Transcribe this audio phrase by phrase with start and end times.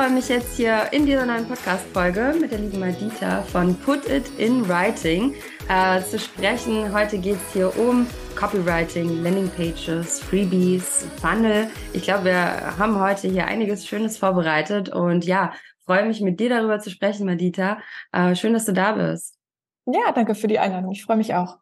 [0.00, 4.30] freue mich jetzt hier in dieser neuen Podcast-Folge mit der lieben Madita von Put It
[4.38, 5.34] in Writing
[5.68, 6.90] äh, zu sprechen.
[6.94, 11.68] Heute geht es hier um Copywriting, Landingpages, Freebies, Funnel.
[11.92, 15.52] Ich glaube, wir haben heute hier einiges Schönes vorbereitet und ja,
[15.84, 17.76] freue mich mit dir darüber zu sprechen, Madita.
[18.12, 19.36] Äh, schön, dass du da bist.
[19.84, 20.92] Ja, danke für die Einladung.
[20.92, 21.58] Ich freue mich auch.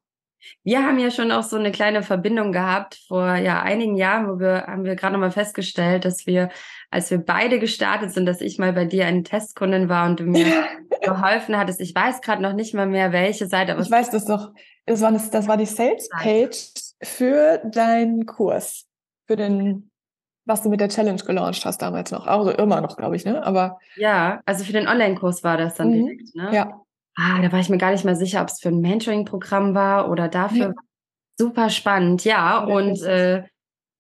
[0.65, 4.39] Wir haben ja schon auch so eine kleine Verbindung gehabt vor ja einigen Jahren, wo
[4.39, 6.51] wir haben wir gerade noch mal festgestellt, dass wir,
[6.91, 10.25] als wir beide gestartet sind, dass ich mal bei dir eine Testkundin war und du
[10.25, 10.47] mir
[11.03, 11.81] geholfen hattest.
[11.81, 14.53] Ich weiß gerade noch nicht mal mehr welche Seite, aber ich weiß das doch.
[14.87, 18.87] Das war, das, das war die Sales Page für deinen Kurs,
[19.27, 19.91] für den
[20.49, 23.45] was du mit der Challenge gelauncht hast damals noch, also immer noch, glaube ich, ne?
[23.45, 26.07] Aber ja, also für den Online-Kurs war das dann mhm.
[26.07, 26.51] direkt, ne?
[26.55, 26.81] Ja.
[27.21, 30.09] Ah, da war ich mir gar nicht mehr sicher, ob es für ein Mentoring-Programm war
[30.09, 30.69] oder dafür.
[30.69, 30.75] Ja.
[31.37, 32.65] Super spannend, ja.
[32.69, 33.43] ja und äh,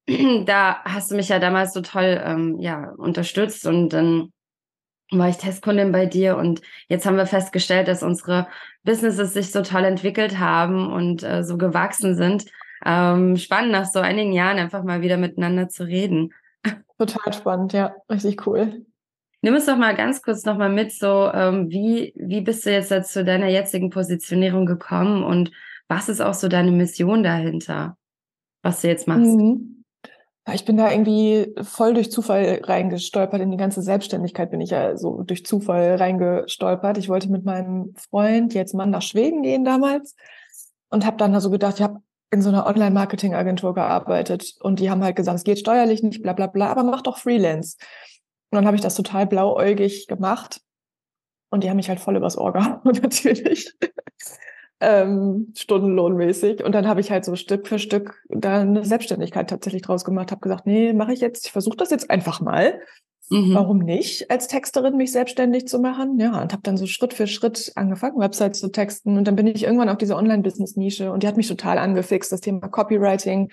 [0.44, 4.32] da hast du mich ja damals so toll ähm, ja, unterstützt und dann
[5.10, 8.46] war ich Testkundin bei dir und jetzt haben wir festgestellt, dass unsere
[8.84, 12.44] Businesses sich so toll entwickelt haben und äh, so gewachsen sind.
[12.86, 16.34] Ähm, spannend, nach so einigen Jahren einfach mal wieder miteinander zu reden.
[16.98, 18.86] Total spannend, ja, richtig cool.
[19.40, 22.72] Nimm es doch mal ganz kurz noch mal mit, so ähm, wie, wie bist du
[22.72, 25.52] jetzt zu deiner jetzigen Positionierung gekommen und
[25.86, 27.96] was ist auch so deine Mission dahinter,
[28.62, 29.36] was du jetzt machst?
[29.36, 29.84] Mhm.
[30.52, 33.40] Ich bin da irgendwie voll durch Zufall reingestolpert.
[33.40, 36.96] In die ganze Selbstständigkeit bin ich ja so durch Zufall reingestolpert.
[36.96, 40.16] Ich wollte mit meinem Freund, jetzt Mann, nach Schweden gehen damals
[40.88, 45.02] und habe dann so gedacht, ich habe in so einer Online-Marketing-Agentur gearbeitet und die haben
[45.02, 47.76] halt gesagt, es geht steuerlich nicht, bla bla bla, aber mach doch Freelance.
[48.50, 50.60] Und dann habe ich das total blauäugig gemacht.
[51.50, 53.74] Und die haben mich halt voll übers Ohr gehauen, natürlich.
[54.80, 56.64] ähm, stundenlohnmäßig.
[56.64, 60.30] Und dann habe ich halt so Stück für Stück da eine Selbstständigkeit tatsächlich draus gemacht.
[60.30, 62.80] Habe gesagt, nee, mache ich jetzt, ich versuche das jetzt einfach mal.
[63.30, 63.54] Mhm.
[63.54, 66.18] Warum nicht, als Texterin mich selbstständig zu machen?
[66.18, 69.18] Ja, und habe dann so Schritt für Schritt angefangen, Websites zu texten.
[69.18, 72.40] Und dann bin ich irgendwann auf diese Online-Business-Nische und die hat mich total angefixt, das
[72.40, 73.50] Thema Copywriting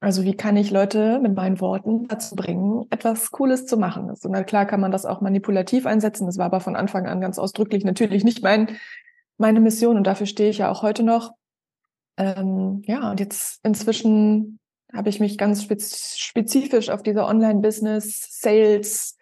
[0.00, 4.10] also wie kann ich Leute mit meinen Worten dazu bringen, etwas Cooles zu machen?
[4.10, 6.26] Also, na klar kann man das auch manipulativ einsetzen.
[6.26, 8.76] Das war aber von Anfang an ganz ausdrücklich natürlich nicht mein,
[9.38, 11.32] meine Mission und dafür stehe ich ja auch heute noch.
[12.18, 14.58] Ähm, ja, und jetzt inzwischen
[14.92, 19.16] habe ich mich ganz spezifisch auf diese Online-Business, Sales,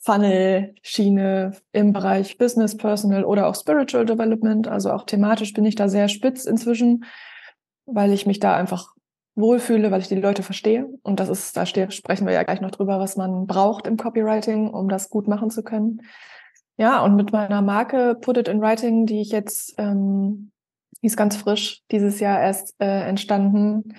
[0.00, 4.68] Funnel-Schiene im Bereich Business, Personal oder auch Spiritual Development.
[4.68, 7.04] Also auch thematisch bin ich da sehr spitz inzwischen,
[7.86, 8.94] weil ich mich da einfach
[9.40, 10.88] wohlfühle, weil ich die Leute verstehe.
[11.02, 14.70] Und das ist, da sprechen wir ja gleich noch drüber, was man braucht im Copywriting,
[14.70, 16.02] um das gut machen zu können.
[16.80, 20.50] Ja, und mit meiner Marke Put It in Writing, die ich jetzt, ähm,
[21.02, 23.94] die ist ganz frisch dieses Jahr erst äh, entstanden.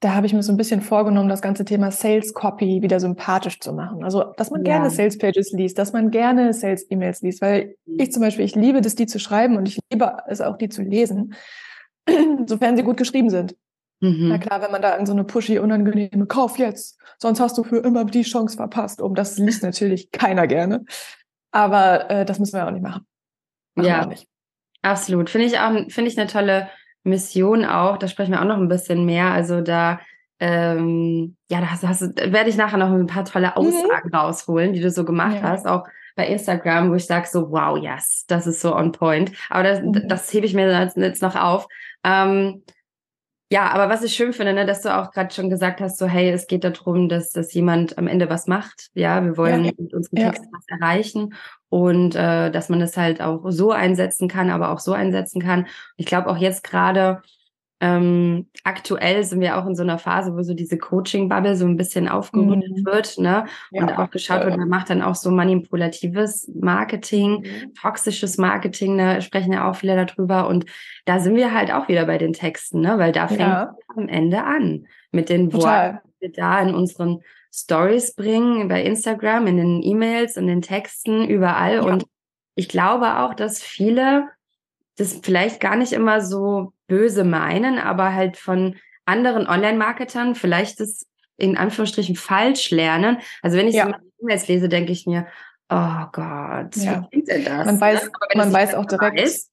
[0.00, 3.60] Da habe ich mir so ein bisschen vorgenommen, das ganze Thema Sales Copy wieder sympathisch
[3.60, 4.02] zu machen.
[4.02, 4.72] Also, dass man ja.
[4.72, 8.00] gerne Sales Pages liest, dass man gerne Sales E-Mails liest, weil mhm.
[8.00, 10.68] ich zum Beispiel, ich liebe das, die zu schreiben und ich liebe es auch, die
[10.68, 11.34] zu lesen,
[12.46, 13.54] sofern sie gut geschrieben sind.
[14.00, 14.28] Mhm.
[14.28, 17.64] Na klar, wenn man da in so eine pushy, unangenehme Kauf jetzt, sonst hast du
[17.64, 19.00] für immer die Chance verpasst.
[19.00, 20.84] Um das liest natürlich keiner gerne.
[21.50, 23.06] Aber äh, das müssen wir auch nicht machen.
[23.74, 24.26] machen ja, nicht.
[24.82, 25.30] absolut.
[25.30, 26.68] Finde ich auch, finde ich eine tolle
[27.04, 27.96] Mission auch.
[27.96, 29.30] Da sprechen wir auch noch ein bisschen mehr.
[29.30, 30.00] Also da,
[30.38, 33.52] ähm, ja, da hast, hast, werde ich nachher noch ein paar tolle mhm.
[33.54, 34.14] Aussagen mhm.
[34.14, 35.42] rausholen, die du so gemacht ja.
[35.42, 35.66] hast.
[35.66, 35.84] Auch
[36.16, 39.32] bei Instagram, wo ich sage so, wow, yes, das ist so on point.
[39.48, 40.08] Aber das, mhm.
[40.08, 41.68] das hebe ich mir jetzt noch auf.
[42.04, 42.62] Ähm,
[43.50, 46.06] ja, aber was ich schön finde, ne, dass du auch gerade schon gesagt hast, so
[46.06, 48.88] hey, es geht darum, dass, dass jemand am Ende was macht.
[48.94, 49.72] Ja, wir wollen ja.
[49.78, 50.50] mit unserem Text ja.
[50.52, 51.34] was erreichen
[51.68, 55.66] und äh, dass man das halt auch so einsetzen kann, aber auch so einsetzen kann.
[55.96, 57.22] Ich glaube auch jetzt gerade
[57.80, 61.76] ähm, aktuell sind wir auch in so einer Phase, wo so diese Coaching-Bubble so ein
[61.76, 62.86] bisschen aufgerundet mhm.
[62.86, 63.44] wird, ne?
[63.70, 67.74] Ja, und auch geschaut wird, man macht dann auch so manipulatives Marketing, mhm.
[67.74, 70.48] toxisches Marketing, da sprechen ja auch viele darüber.
[70.48, 70.64] Und
[71.04, 72.98] da sind wir halt auch wieder bei den Texten, ne?
[72.98, 73.76] Weil da fängt ja.
[73.94, 75.94] am Ende an mit den Total.
[75.94, 77.20] Worten, die wir da in unseren
[77.52, 81.74] Stories bringen, bei Instagram, in den E-Mails, in den Texten, überall.
[81.74, 81.82] Ja.
[81.82, 82.06] Und
[82.54, 84.28] ich glaube auch, dass viele
[84.96, 91.06] das vielleicht gar nicht immer so böse meinen, aber halt von anderen Online-Marketern vielleicht das
[91.36, 93.18] in Anführungsstrichen falsch lernen.
[93.42, 93.86] Also wenn ich ja.
[93.86, 95.26] so E-Mails lese, denke ich mir,
[95.68, 97.06] oh Gott, ja.
[97.10, 97.66] wie denn das?
[97.66, 99.50] Man weiß, man weiß auch direkt, weiß,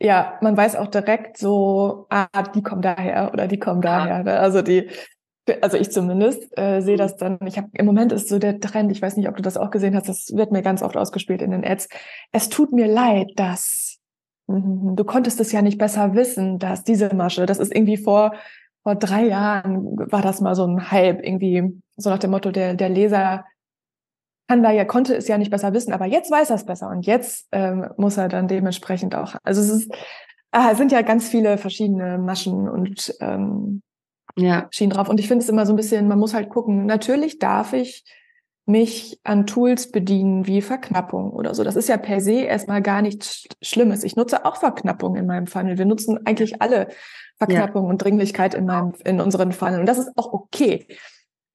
[0.00, 3.98] ja, man weiß auch direkt so, ah, die kommen daher oder die kommen ja.
[3.98, 4.22] daher.
[4.24, 4.38] Ne?
[4.38, 4.90] Also die,
[5.60, 7.38] also ich zumindest äh, sehe das dann.
[7.46, 8.92] Ich habe im Moment ist so der Trend.
[8.92, 10.08] Ich weiß nicht, ob du das auch gesehen hast.
[10.08, 11.88] Das wird mir ganz oft ausgespielt in den Ads.
[12.32, 13.91] Es tut mir leid, dass Mhm.
[14.96, 18.34] Du konntest es ja nicht besser wissen, dass diese Masche, das ist irgendwie vor,
[18.82, 22.74] vor drei Jahren war das mal so ein Hype, irgendwie so nach dem Motto, der,
[22.74, 23.44] der Leser
[24.48, 26.90] kann da ja, konnte es ja nicht besser wissen, aber jetzt weiß er es besser
[26.90, 29.36] und jetzt ähm, muss er dann dementsprechend auch.
[29.44, 29.92] Also es ist,
[30.50, 33.82] ah, es sind ja ganz viele verschiedene Maschen und ähm,
[34.36, 34.68] ja.
[34.70, 35.08] Schienen drauf.
[35.08, 38.04] Und ich finde es immer so ein bisschen, man muss halt gucken, natürlich darf ich
[38.64, 41.64] mich an Tools bedienen wie Verknappung oder so.
[41.64, 44.04] Das ist ja per se erstmal gar nichts Schlimmes.
[44.04, 45.78] Ich nutze auch Verknappung in meinem Funnel.
[45.78, 46.88] Wir nutzen eigentlich alle
[47.38, 47.90] Verknappung ja.
[47.90, 49.80] und Dringlichkeit in meinem, in unseren Funnel.
[49.80, 50.86] Und das ist auch okay.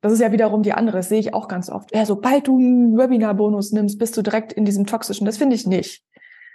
[0.02, 1.96] Das ist ja wiederum die andere, das sehe ich auch ganz oft.
[1.96, 5.26] Ja, sobald du einen Webinar-Bonus nimmst, bist du direkt in diesem toxischen.
[5.26, 6.04] Das finde ich nicht.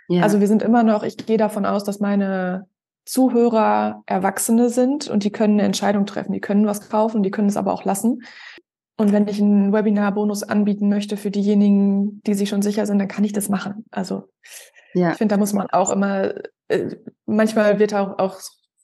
[0.09, 0.23] Ja.
[0.23, 2.67] Also wir sind immer noch, ich gehe davon aus, dass meine
[3.05, 6.33] Zuhörer Erwachsene sind und die können eine Entscheidung treffen.
[6.33, 8.23] Die können was kaufen, die können es aber auch lassen.
[9.03, 13.09] Und wenn ich einen Webinar-Bonus anbieten möchte für diejenigen, die sich schon sicher sind, dann
[13.09, 13.85] kann ich das machen.
[13.91, 14.29] Also
[14.95, 15.11] ja.
[15.11, 16.35] ich finde, da muss man auch immer,
[16.69, 16.95] äh,
[17.27, 18.39] manchmal wird auch, auch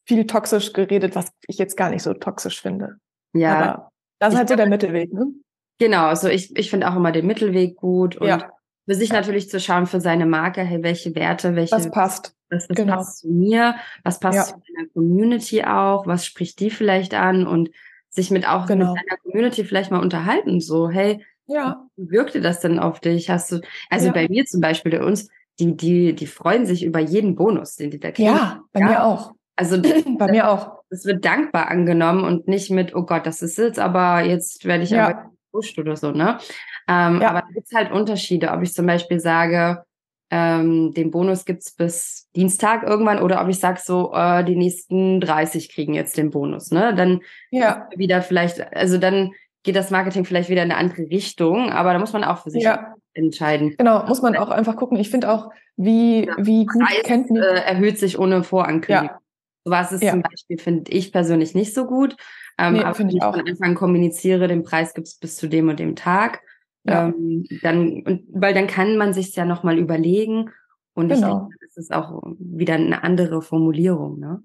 [0.06, 2.97] viel toxisch geredet, was ich jetzt gar nicht so toxisch finde.
[3.32, 3.55] Ja.
[3.55, 5.26] Aber das ist halt so der Mittelweg, ne?
[5.79, 8.50] Genau, also ich, ich finde auch immer den Mittelweg gut und ja.
[8.88, 11.76] für sich natürlich zu schauen für seine Marke, hey, welche Werte, welche.
[11.76, 12.35] Was passt.
[12.50, 12.97] Was, was genau.
[12.97, 14.44] passt zu mir, was passt ja.
[14.47, 17.70] zu meiner Community auch, was spricht die vielleicht an und
[18.19, 18.93] sich mit auch genau.
[18.93, 21.87] mit deiner Community vielleicht mal unterhalten, so, hey, ja.
[21.97, 23.31] wie wirkte das denn auf dich?
[23.31, 23.61] Hast du,
[23.91, 24.12] also ja.
[24.12, 25.29] bei mir zum Beispiel, bei uns,
[25.61, 28.29] die, die, die freuen sich über jeden Bonus, den die da kriegen.
[28.29, 28.87] Ja, bei ja.
[28.88, 29.32] mir auch.
[29.56, 30.79] Also bei mir auch.
[30.91, 34.85] Es wird dankbar angenommen und nicht mit, oh Gott, das ist jetzt aber, jetzt werde
[34.85, 35.09] ich ja.
[35.09, 36.38] aber gepusht oder so, ne?
[36.88, 37.23] Ähm.
[37.23, 39.85] Aber da gibt es halt Unterschiede, ob ich zum Beispiel sage,
[40.31, 45.21] ähm, den Bonus gibt's bis Dienstag irgendwann oder ob ich sage so, äh, die nächsten
[45.21, 46.95] 30 kriegen jetzt den Bonus, ne?
[46.95, 47.21] Dann
[47.51, 47.89] ja.
[47.97, 49.33] wieder vielleicht, also dann
[49.63, 52.51] geht das Marketing vielleicht wieder in eine andere Richtung, aber da muss man auch für
[52.51, 52.95] sich ja.
[53.15, 53.75] entscheiden.
[53.79, 54.99] Genau, muss man auch einfach gucken.
[54.99, 56.35] Ich finde auch, wie, ja.
[56.39, 57.43] wie gut Preis, kennt man.
[57.43, 59.11] Äh, erhöht sich ohne Vorankündigung.
[59.11, 59.21] Ja.
[59.65, 60.13] Was ist ja.
[60.13, 62.17] zum Beispiel, finde ich persönlich nicht so gut.
[62.59, 63.35] Ähm, nee, aber wenn ich auch.
[63.35, 66.41] von Anfang kommuniziere, den Preis gibt es bis zu dem und dem Tag,
[66.88, 67.08] ja.
[67.08, 70.50] ähm, dann, und, weil dann kann man sich ja nochmal überlegen.
[70.94, 71.17] Und genau.
[71.17, 74.43] ich denke, das ist auch wieder eine andere Formulierung, ne?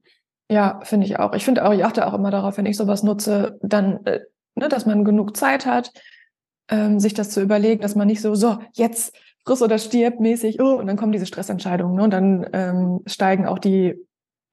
[0.51, 1.33] Ja, finde ich auch.
[1.33, 4.19] Ich finde auch, ich achte auch immer darauf, wenn ich sowas nutze, dann, äh,
[4.55, 5.91] ne, dass man genug Zeit hat,
[6.69, 9.15] ähm, sich das zu überlegen, dass man nicht so, so, jetzt
[9.45, 13.47] friss oder stirb mäßig, oh, und dann kommen diese Stressentscheidungen, ne, und dann ähm, steigen
[13.47, 13.95] auch die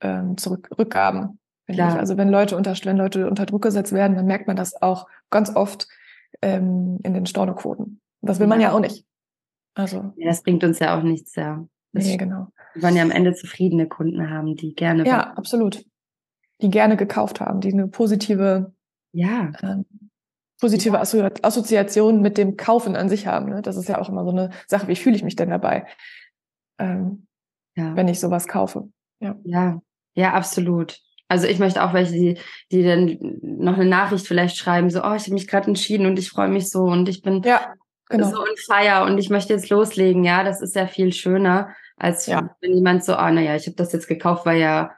[0.01, 1.39] ähm, zurück, Rückgaben.
[1.79, 5.07] Also wenn Leute unter, wenn Leute unter Druck gesetzt werden, dann merkt man das auch
[5.31, 5.87] ganz oft
[6.43, 8.01] ähm, in den Stornoquoten.
[8.23, 9.05] Das will man ja auch nicht.
[9.75, 10.13] Also.
[10.17, 11.67] Ja, das bringt uns ja auch nichts, ja.
[11.93, 12.49] Das nee, genau.
[12.75, 15.07] Wir wollen ja am Ende zufriedene Kunden haben, die gerne.
[15.07, 15.85] Ja, absolut.
[16.61, 18.73] Die gerne gekauft haben, die eine positive,
[19.13, 19.53] ja.
[19.63, 19.87] Ähm,
[20.61, 21.31] positive ja.
[21.43, 23.49] Assoziation mit dem Kaufen an sich haben.
[23.49, 23.63] Ne?
[23.63, 25.87] Das ist ja auch immer so eine Sache, wie fühle ich mich denn dabei,
[26.79, 27.27] ähm,
[27.77, 27.97] ja.
[27.97, 28.91] wenn ich sowas kaufe.
[29.21, 29.37] Ja.
[29.45, 29.81] ja,
[30.15, 31.01] ja, absolut.
[31.31, 32.39] Also ich möchte auch welche, die,
[32.73, 36.19] die dann noch eine Nachricht vielleicht schreiben, so, oh, ich habe mich gerade entschieden und
[36.19, 37.73] ich freue mich so und ich bin ja,
[38.09, 38.29] genau.
[38.29, 40.25] so on fire und ich möchte jetzt loslegen.
[40.25, 42.51] Ja, das ist ja viel schöner, als ja.
[42.61, 44.91] wenn jemand so, ah, naja, ich habe das jetzt gekauft, weil ja,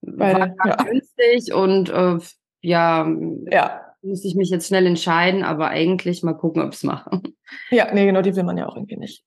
[0.00, 0.74] weil, war ja.
[0.74, 2.18] günstig und äh,
[2.62, 3.08] ja,
[3.52, 7.20] ja, muss ich mich jetzt schnell entscheiden, aber eigentlich mal gucken, ob es mache.
[7.70, 9.22] Ja, nee, genau, die will man ja auch irgendwie nicht.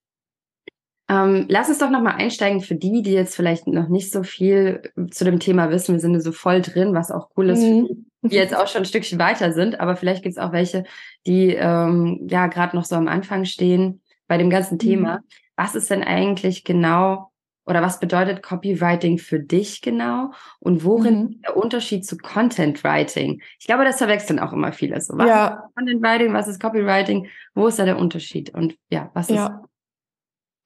[1.10, 4.82] Ähm, lass uns doch nochmal einsteigen für die, die jetzt vielleicht noch nicht so viel
[5.10, 5.94] zu dem Thema wissen.
[5.94, 8.06] Wir sind so voll drin, was auch cool ist, mhm.
[8.22, 9.80] die jetzt auch schon ein Stückchen weiter sind.
[9.80, 10.84] Aber vielleicht gibt es auch welche,
[11.26, 14.78] die ähm, ja gerade noch so am Anfang stehen bei dem ganzen mhm.
[14.78, 15.20] Thema.
[15.56, 17.32] Was ist denn eigentlich genau
[17.66, 21.40] oder was bedeutet Copywriting für dich genau und worin mhm.
[21.42, 23.42] der Unterschied zu Content Writing?
[23.58, 25.00] Ich glaube, das verwechseln auch immer viele.
[25.00, 25.46] So, was ja.
[25.48, 27.26] ist Content Writing, was ist Copywriting?
[27.54, 28.54] Wo ist da der Unterschied?
[28.54, 29.46] Und ja, was ja.
[29.46, 29.69] ist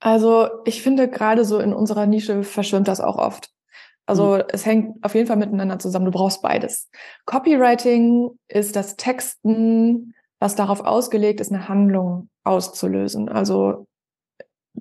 [0.00, 3.50] also ich finde gerade so in unserer Nische verschwimmt das auch oft.
[4.06, 4.42] Also mhm.
[4.48, 6.06] es hängt auf jeden Fall miteinander zusammen.
[6.06, 6.90] Du brauchst beides.
[7.24, 13.28] Copywriting ist das Texten, was darauf ausgelegt ist, eine Handlung auszulösen.
[13.28, 13.86] Also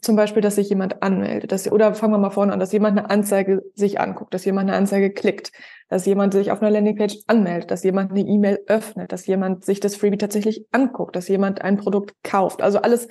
[0.02, 2.98] zum Beispiel, dass sich jemand anmeldet, dass, oder fangen wir mal vorne an, dass jemand
[2.98, 5.52] eine Anzeige sich anguckt, dass jemand eine Anzeige klickt,
[5.88, 9.80] dass jemand sich auf einer Landingpage anmeldet, dass jemand eine E-Mail öffnet, dass jemand sich
[9.80, 12.62] das Freebie tatsächlich anguckt, dass jemand ein Produkt kauft.
[12.62, 13.08] Also alles,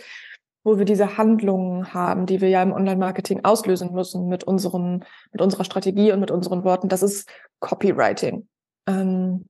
[0.65, 5.41] wo wir diese Handlungen haben, die wir ja im Online-Marketing auslösen müssen mit unseren, mit
[5.41, 6.89] unserer Strategie und mit unseren Worten.
[6.89, 7.29] Das ist
[7.61, 8.49] Copywriting.
[8.87, 9.49] Ähm,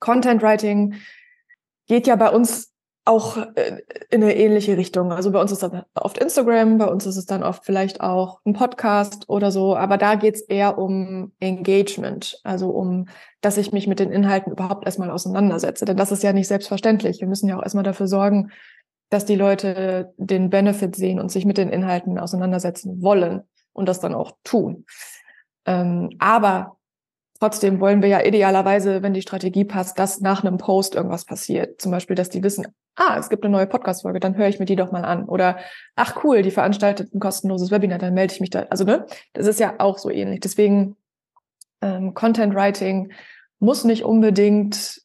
[0.00, 0.94] Content Writing
[1.86, 2.70] geht ja bei uns
[3.04, 3.78] auch äh,
[4.10, 5.12] in eine ähnliche Richtung.
[5.12, 8.40] Also bei uns ist das oft Instagram, bei uns ist es dann oft vielleicht auch
[8.44, 13.08] ein Podcast oder so, aber da geht es eher um Engagement, also um,
[13.40, 15.84] dass ich mich mit den Inhalten überhaupt erstmal auseinandersetze.
[15.84, 17.20] Denn das ist ja nicht selbstverständlich.
[17.20, 18.50] Wir müssen ja auch erstmal dafür sorgen,
[19.10, 24.00] dass die Leute den Benefit sehen und sich mit den Inhalten auseinandersetzen wollen und das
[24.00, 24.86] dann auch tun.
[25.66, 26.76] Ähm, aber
[27.40, 31.80] trotzdem wollen wir ja idealerweise, wenn die Strategie passt, dass nach einem Post irgendwas passiert.
[31.80, 34.66] Zum Beispiel, dass die wissen, ah, es gibt eine neue Podcast-Folge, dann höre ich mir
[34.66, 35.24] die doch mal an.
[35.24, 35.58] Oder,
[35.96, 38.66] ach cool, die veranstaltet ein kostenloses Webinar, dann melde ich mich da.
[38.70, 40.40] Also, ne, das ist ja auch so ähnlich.
[40.40, 40.96] Deswegen,
[41.80, 43.12] ähm, Content Writing
[43.58, 45.02] muss nicht unbedingt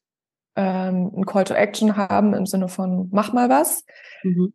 [0.55, 3.85] ähm, ein Call to Action haben im Sinne von mach mal was.
[4.23, 4.53] Mhm.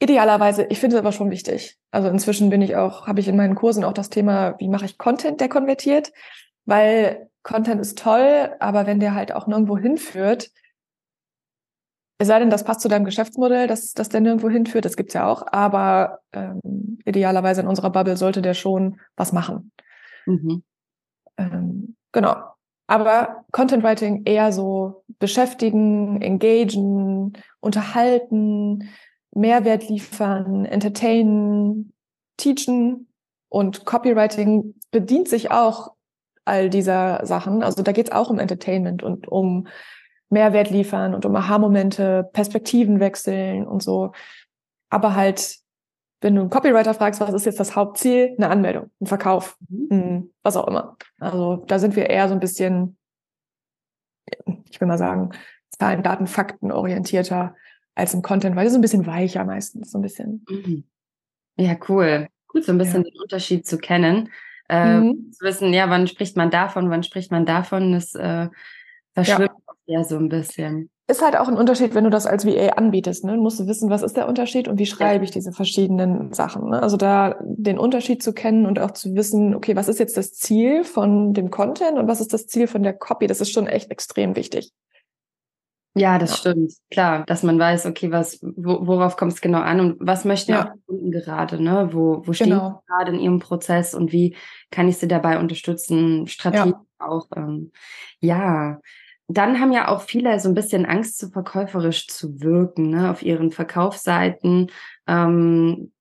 [0.00, 1.76] Idealerweise, ich finde es aber schon wichtig.
[1.90, 4.84] Also inzwischen bin ich auch, habe ich in meinen Kursen auch das Thema, wie mache
[4.84, 6.12] ich Content, der konvertiert,
[6.66, 10.50] weil Content ist toll, aber wenn der halt auch nirgendwo hinführt,
[12.20, 15.14] es sei denn, das passt zu deinem Geschäftsmodell, dass, dass der nirgendwo hinführt, das gibt's
[15.14, 19.70] ja auch, aber ähm, idealerweise in unserer Bubble sollte der schon was machen.
[20.26, 20.62] Mhm.
[21.36, 22.36] Ähm, genau.
[22.88, 28.88] Aber Content Writing eher so beschäftigen, engagen, unterhalten,
[29.30, 31.92] Mehrwert liefern, entertainen,
[32.38, 33.08] teachen
[33.50, 35.92] und Copywriting bedient sich auch
[36.46, 37.62] all dieser Sachen.
[37.62, 39.68] Also da geht es auch um Entertainment und um
[40.30, 44.12] Mehrwert liefern und um Aha-Momente, Perspektiven wechseln und so.
[44.88, 45.58] Aber halt,
[46.20, 48.34] wenn du einen Copywriter fragst, was ist jetzt das Hauptziel?
[48.36, 50.30] Eine Anmeldung, ein Verkauf, mhm.
[50.42, 50.96] was auch immer.
[51.20, 52.96] Also da sind wir eher so ein bisschen,
[54.64, 55.30] ich will mal sagen,
[55.70, 57.54] Zahlen, Daten, Fakten orientierter
[57.94, 60.44] als im Content, weil das ist ein bisschen weicher meistens, so ein bisschen.
[60.48, 60.84] Mhm.
[61.56, 62.28] Ja, cool.
[62.48, 63.10] Gut, so ein bisschen ja.
[63.10, 64.30] den Unterschied zu kennen.
[64.68, 65.32] Äh, mhm.
[65.32, 68.48] Zu wissen, ja, wann spricht man davon, wann spricht man davon, das äh,
[69.14, 69.50] verschwimmt
[69.86, 69.98] ja.
[69.98, 70.90] ja so ein bisschen.
[71.10, 73.24] Ist halt auch ein Unterschied, wenn du das als VA anbietest.
[73.24, 73.34] Ne?
[73.34, 76.68] Du musst wissen, was ist der Unterschied und wie schreibe ich diese verschiedenen Sachen.
[76.68, 76.82] Ne?
[76.82, 80.34] Also da den Unterschied zu kennen und auch zu wissen, okay, was ist jetzt das
[80.34, 83.66] Ziel von dem Content und was ist das Ziel von der Copy, das ist schon
[83.66, 84.70] echt extrem wichtig.
[85.94, 86.36] Ja, das ja.
[86.36, 86.72] stimmt.
[86.90, 90.52] Klar, dass man weiß, okay, was, wo, worauf kommt es genau an und was möchten
[90.52, 90.74] ja.
[90.86, 91.88] Kunden gerade, ne?
[91.92, 92.82] Wo, wo stehen genau.
[92.86, 94.36] sie gerade in ihrem Prozess und wie
[94.70, 96.84] kann ich sie dabei unterstützen, Strategie ja.
[96.98, 97.28] auch.
[97.34, 97.72] Ähm,
[98.20, 98.80] ja,
[99.28, 103.22] dann haben ja auch viele so ein bisschen Angst, zu verkäuferisch zu wirken, ne, auf
[103.22, 104.70] ihren Verkaufsseiten.
[105.06, 105.92] Ähm,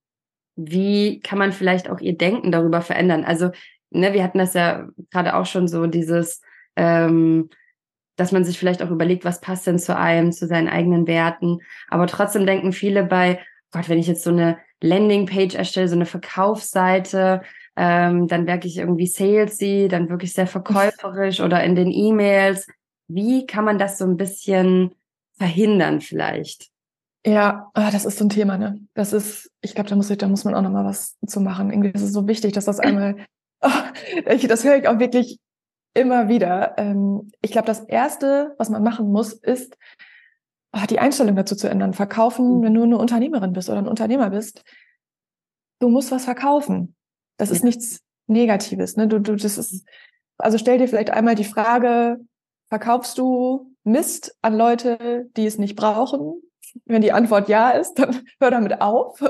[0.55, 3.25] wie kann man vielleicht auch ihr Denken darüber verändern?
[3.25, 3.51] Also,
[3.89, 6.41] ne, wir hatten das ja gerade auch schon so, dieses,
[6.77, 7.49] ähm,
[8.15, 11.59] dass man sich vielleicht auch überlegt, was passt denn zu einem, zu seinen eigenen Werten.
[11.89, 13.39] Aber trotzdem denken viele bei,
[13.71, 17.41] Gott, wenn ich jetzt so eine Landingpage erstelle, so eine Verkaufsseite,
[17.75, 22.67] ähm, dann wirke ich irgendwie salesy, dann wirklich sehr verkäuferisch oder in den E-Mails.
[23.07, 24.93] Wie kann man das so ein bisschen
[25.37, 26.69] verhindern vielleicht?
[27.25, 28.79] Ja, ah, das ist so ein Thema, ne?
[28.93, 31.41] Das ist, ich glaube, da muss ich, da muss man auch noch mal was zu
[31.41, 31.71] machen.
[31.71, 33.17] Irgendwie ist es so wichtig, dass das einmal,
[33.61, 33.69] oh,
[34.47, 35.39] das höre ich auch wirklich
[35.93, 36.77] immer wieder.
[36.77, 39.77] Ähm, ich glaube, das Erste, was man machen muss, ist,
[40.71, 41.93] ah, die Einstellung dazu zu ändern.
[41.93, 42.63] Verkaufen, mhm.
[42.63, 44.63] wenn du eine Unternehmerin bist oder ein Unternehmer bist,
[45.79, 46.95] du musst was verkaufen.
[47.37, 47.55] Das ja.
[47.55, 48.95] ist nichts Negatives.
[48.95, 49.07] Ne?
[49.07, 49.85] Du, du, das ist,
[50.37, 52.19] also stell dir vielleicht einmal die Frage,
[52.69, 56.41] verkaufst du Mist an Leute, die es nicht brauchen?
[56.85, 59.21] Wenn die Antwort ja ist, dann hör damit auf.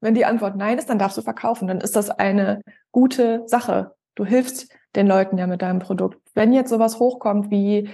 [0.00, 1.68] Wenn die Antwort nein ist, dann darfst du verkaufen.
[1.68, 3.94] Dann ist das eine gute Sache.
[4.14, 6.18] Du hilfst den Leuten ja mit deinem Produkt.
[6.34, 7.90] Wenn jetzt sowas hochkommt wie,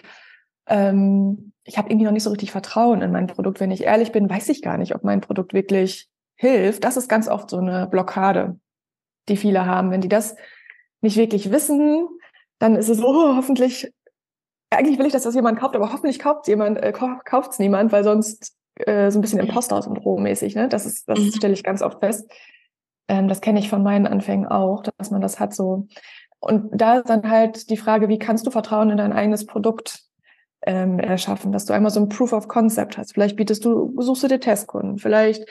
[0.66, 4.12] ähm, ich habe irgendwie noch nicht so richtig Vertrauen in mein Produkt, wenn ich ehrlich
[4.12, 6.84] bin, weiß ich gar nicht, ob mein Produkt wirklich hilft.
[6.84, 8.58] Das ist ganz oft so eine Blockade,
[9.28, 9.90] die viele haben.
[9.90, 10.36] Wenn die das
[11.00, 12.08] nicht wirklich wissen,
[12.58, 13.92] dann ist es oh, hoffentlich,
[14.76, 17.92] eigentlich will ich, dass das jemand kauft, aber hoffentlich kauft jemand, äh, kauft es niemand,
[17.92, 20.68] weil sonst äh, so ein bisschen Imposter-Syndrom mäßig, ne?
[20.68, 21.32] Das ist, das mhm.
[21.32, 22.30] stelle ich ganz oft fest.
[23.08, 25.86] Ähm, das kenne ich von meinen Anfängen auch, dass man das hat so.
[26.40, 30.02] Und da ist dann halt die Frage, wie kannst du Vertrauen in dein eigenes Produkt
[30.66, 33.14] ähm, erschaffen, dass du einmal so ein Proof of Concept hast.
[33.14, 35.44] Vielleicht bietest du, suchst du dir Testkunden, vielleicht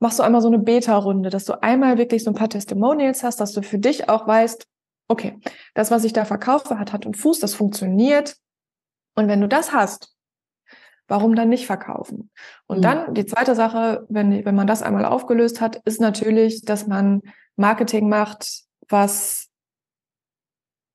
[0.00, 3.40] machst du einmal so eine Beta-Runde, dass du einmal wirklich so ein paar Testimonials hast,
[3.40, 4.66] dass du für dich auch weißt,
[5.08, 5.38] okay,
[5.74, 8.36] das, was ich da verkaufe, hat Hand und Fuß, das funktioniert.
[9.14, 10.14] Und wenn du das hast,
[11.08, 12.30] warum dann nicht verkaufen?
[12.66, 12.82] Und mhm.
[12.82, 17.22] dann die zweite Sache, wenn, wenn man das einmal aufgelöst hat, ist natürlich, dass man
[17.56, 19.48] Marketing macht, was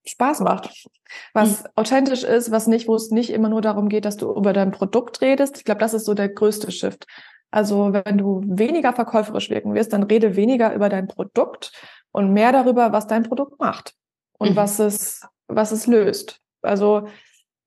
[0.05, 0.87] Spaß macht,
[1.33, 1.69] was mhm.
[1.75, 4.71] authentisch ist, was nicht, wo es nicht immer nur darum geht, dass du über dein
[4.71, 5.57] Produkt redest.
[5.57, 7.05] Ich glaube, das ist so der größte Shift.
[7.51, 11.71] Also wenn du weniger verkäuferisch wirken wirst, dann rede weniger über dein Produkt
[12.11, 13.93] und mehr darüber, was dein Produkt macht
[14.37, 14.55] und mhm.
[14.55, 16.41] was es, was es löst.
[16.61, 17.07] Also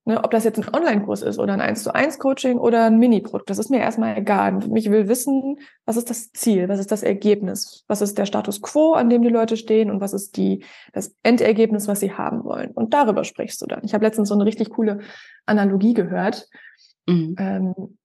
[0.04, 2.98] Ne, ob das jetzt ein Online-Kurs ist oder ein 1 zu 1 Coaching oder ein
[2.98, 4.58] Mini-Produkt, das ist mir erstmal egal.
[4.74, 8.62] Ich will wissen, was ist das Ziel, was ist das Ergebnis, was ist der Status
[8.62, 12.42] quo, an dem die Leute stehen und was ist die, das Endergebnis, was sie haben
[12.42, 12.72] wollen.
[12.72, 13.84] Und darüber sprichst du dann.
[13.84, 14.98] Ich habe letztens so eine richtig coole
[15.46, 16.48] Analogie gehört
[17.06, 17.36] mhm.
[17.38, 17.98] ähm,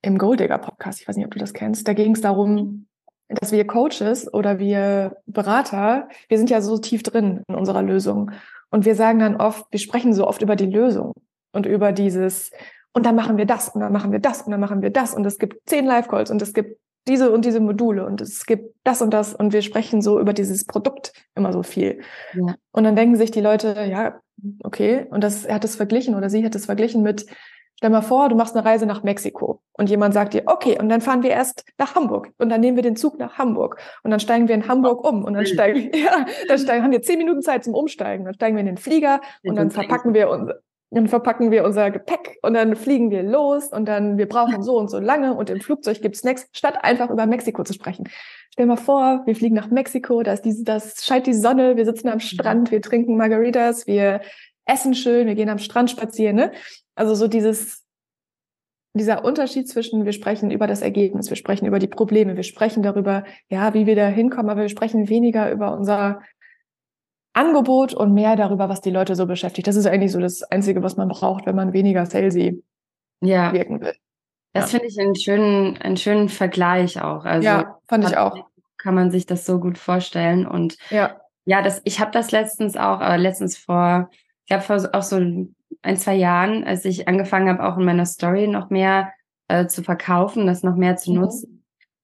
[0.00, 1.02] im Golddigger Podcast.
[1.02, 1.86] Ich weiß nicht, ob du das kennst.
[1.86, 2.86] Da ging es darum,
[3.28, 8.30] dass wir Coaches oder wir Berater, wir sind ja so tief drin in unserer Lösung.
[8.70, 11.14] Und wir sagen dann oft, wir sprechen so oft über die Lösung
[11.52, 12.50] und über dieses,
[12.92, 15.14] Und dann machen wir das und dann machen wir das und dann machen wir das.
[15.14, 18.74] Und es gibt zehn Live-Calls und es gibt diese und diese Module und es gibt
[18.84, 22.00] das und das und wir sprechen so über dieses Produkt immer so viel.
[22.34, 22.56] Ja.
[22.72, 24.20] Und dann denken sich die Leute, ja,
[24.62, 27.26] okay, und das, er hat es verglichen oder sie hat es verglichen mit,
[27.78, 30.88] stell mal vor, du machst eine Reise nach Mexiko und jemand sagt dir, okay, und
[30.88, 34.10] dann fahren wir erst nach Hamburg und dann nehmen wir den Zug nach Hamburg und
[34.10, 37.18] dann steigen wir in Hamburg um und dann steigen, ja, dann steigen, haben wir zehn
[37.18, 40.50] Minuten Zeit zum Umsteigen, dann steigen wir in den Flieger und dann verpacken wir uns,
[40.90, 44.76] dann verpacken wir unser Gepäck und dann fliegen wir los und dann wir brauchen so
[44.76, 48.08] und so lange und im Flugzeug gibt's Snacks, statt einfach über Mexiko zu sprechen.
[48.52, 51.84] Stell mal vor, wir fliegen nach Mexiko, da ist diese, das scheint die Sonne, wir
[51.84, 54.20] sitzen am Strand, wir trinken Margaritas, wir
[54.64, 56.52] essen schön, wir gehen am Strand spazieren, ne?
[56.98, 57.84] Also so dieses
[58.94, 62.82] dieser Unterschied zwischen wir sprechen über das Ergebnis, wir sprechen über die Probleme, wir sprechen
[62.82, 66.20] darüber, ja, wie wir da hinkommen, aber wir sprechen weniger über unser
[67.32, 69.68] Angebot und mehr darüber, was die Leute so beschäftigt.
[69.68, 72.62] Das ist eigentlich so das Einzige, was man braucht, wenn man weniger salesy
[73.20, 73.52] ja.
[73.52, 73.94] wirken will.
[74.52, 74.78] Das ja.
[74.78, 77.24] finde ich einen schönen, einen schönen Vergleich auch.
[77.24, 78.36] Also ja, fand ich auch.
[78.78, 80.46] Kann man sich das so gut vorstellen.
[80.46, 84.10] Und ja, ja das, ich habe das letztens auch, äh, letztens vor,
[84.44, 85.54] ich glaube, vor auch so ein,
[85.96, 89.12] zwei Jahren, als ich angefangen habe, auch in meiner Story noch mehr
[89.48, 91.20] äh, zu verkaufen, das noch mehr zu mhm.
[91.20, 91.58] nutzen,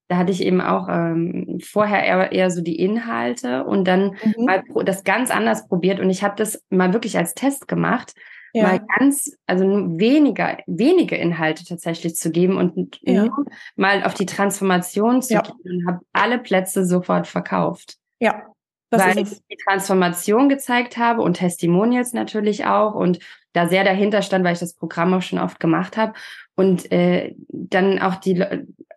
[0.07, 4.45] da hatte ich eben auch ähm, vorher eher, eher so die Inhalte und dann mhm.
[4.45, 8.13] mal das ganz anders probiert und ich habe das mal wirklich als Test gemacht,
[8.53, 8.63] ja.
[8.63, 13.27] mal ganz, also weniger, wenige Inhalte tatsächlich zu geben und ja.
[13.75, 15.41] mal auf die Transformation zu ja.
[15.41, 17.97] gehen und habe alle Plätze sofort verkauft.
[18.19, 18.43] Ja.
[18.91, 23.19] Weil ich die Transformation gezeigt habe und Testimonials natürlich auch und
[23.53, 26.13] da sehr dahinter stand, weil ich das Programm auch schon oft gemacht habe
[26.55, 28.43] und äh, dann auch die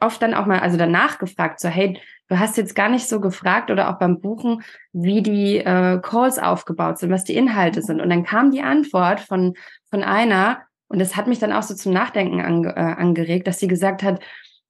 [0.00, 3.20] oft dann auch mal also danach gefragt so hey du hast jetzt gar nicht so
[3.20, 8.00] gefragt oder auch beim Buchen wie die äh, Calls aufgebaut sind was die Inhalte sind.
[8.00, 9.54] Und dann kam die Antwort von
[9.90, 13.58] von einer und das hat mich dann auch so zum Nachdenken ange, äh, angeregt dass
[13.58, 14.20] sie gesagt hat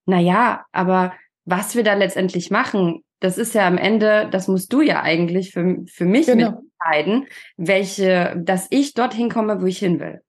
[0.06, 1.12] na ja aber
[1.44, 5.52] was wir da letztendlich machen das ist ja am Ende, das musst du ja eigentlich
[5.52, 6.62] für, für mich genau.
[6.80, 7.26] entscheiden,
[7.56, 10.22] welche, dass ich dorthin komme, wo ich hin will.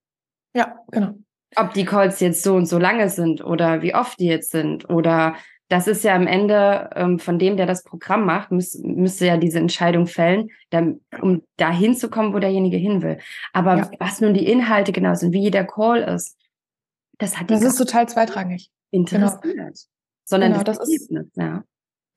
[0.53, 1.13] Ja, genau.
[1.55, 4.89] Ob die Calls jetzt so und so lange sind oder wie oft die jetzt sind
[4.89, 5.35] oder
[5.67, 9.37] das ist ja am Ende ähm, von dem, der das Programm macht, müß, müsste ja
[9.37, 13.19] diese Entscheidung fällen, dann, um da hinzukommen, wo derjenige hin will.
[13.53, 13.91] Aber ja.
[13.99, 16.35] was nun die Inhalte genau sind, wie jeder Call ist,
[17.19, 18.71] das hat Das ist total zweitrangig.
[18.89, 19.43] Interessiert.
[19.43, 19.69] Genau.
[20.25, 21.63] Sondern genau, das, das Ergebnis, ist, ja.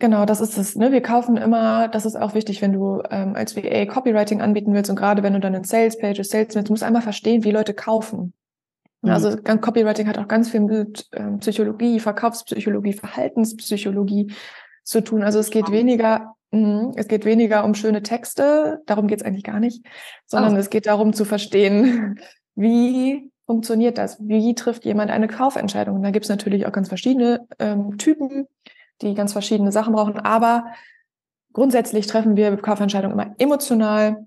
[0.02, 0.74] Genau, das ist es.
[0.74, 0.90] Ne?
[0.90, 4.90] Wir kaufen immer, das ist auch wichtig, wenn du ähm, als VA Copywriting anbieten willst
[4.90, 7.72] und gerade wenn du dann in Sales Pages, Sales du musst einmal verstehen, wie Leute
[7.72, 8.32] kaufen.
[9.02, 9.10] Mhm.
[9.10, 14.32] Also Copywriting hat auch ganz viel mit ähm, Psychologie, Verkaufspsychologie, Verhaltenspsychologie
[14.82, 15.22] zu tun.
[15.22, 15.72] Also es geht wow.
[15.72, 19.86] weniger, mh, es geht weniger um schöne Texte, darum geht es eigentlich gar nicht,
[20.26, 20.58] sondern oh.
[20.58, 22.18] es geht darum zu verstehen,
[22.56, 24.18] wie funktioniert das?
[24.18, 25.94] Wie trifft jemand eine Kaufentscheidung?
[25.94, 28.48] Und da gibt es natürlich auch ganz verschiedene ähm, Typen
[29.02, 30.18] die ganz verschiedene Sachen brauchen.
[30.18, 30.66] Aber
[31.52, 34.26] grundsätzlich treffen wir Kaufentscheidungen immer emotional.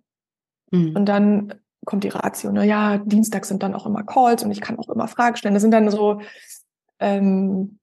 [0.71, 0.95] Mhm.
[0.95, 1.53] Und dann
[1.85, 2.51] kommt die Ratio.
[2.51, 2.65] Ne?
[2.65, 5.53] Ja, Dienstag sind dann auch immer Calls und ich kann auch immer Fragen stellen.
[5.53, 6.21] Das sind dann so,
[6.99, 7.79] ähm,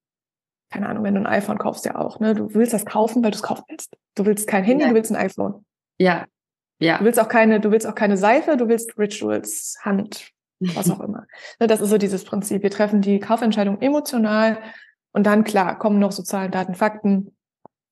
[0.71, 2.21] keine Ahnung, wenn du ein iPhone kaufst, ja auch.
[2.21, 2.35] Ne?
[2.35, 3.97] Du willst das kaufen, weil du es kaufen willst.
[4.15, 4.91] Du willst kein Handy, ja.
[4.91, 5.65] du willst ein iPhone.
[5.99, 6.27] Ja.
[6.81, 6.99] Ja.
[6.99, 11.01] Du willst auch keine, du willst auch keine Seife, du willst Rituals, Hand, was auch
[11.05, 11.27] immer.
[11.61, 12.63] Ne, das ist so dieses Prinzip.
[12.63, 14.59] Wir treffen die Kaufentscheidung emotional
[15.13, 17.37] und dann, klar, kommen noch so Zahlen, Daten, Fakten,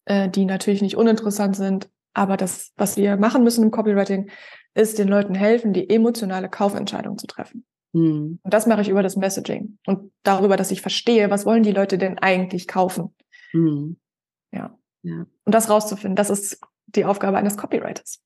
[0.06, 1.90] äh, die natürlich nicht uninteressant sind.
[2.14, 4.30] Aber das, was wir machen müssen im Copywriting,
[4.74, 7.64] ist den Leuten helfen, die emotionale Kaufentscheidung zu treffen.
[7.92, 8.40] Mhm.
[8.42, 11.72] Und das mache ich über das Messaging und darüber, dass ich verstehe, was wollen die
[11.72, 13.14] Leute denn eigentlich kaufen.
[13.52, 13.96] Mhm.
[14.52, 14.76] Ja.
[15.02, 15.26] ja.
[15.44, 18.20] Und das rauszufinden, das ist die Aufgabe eines Copywriters.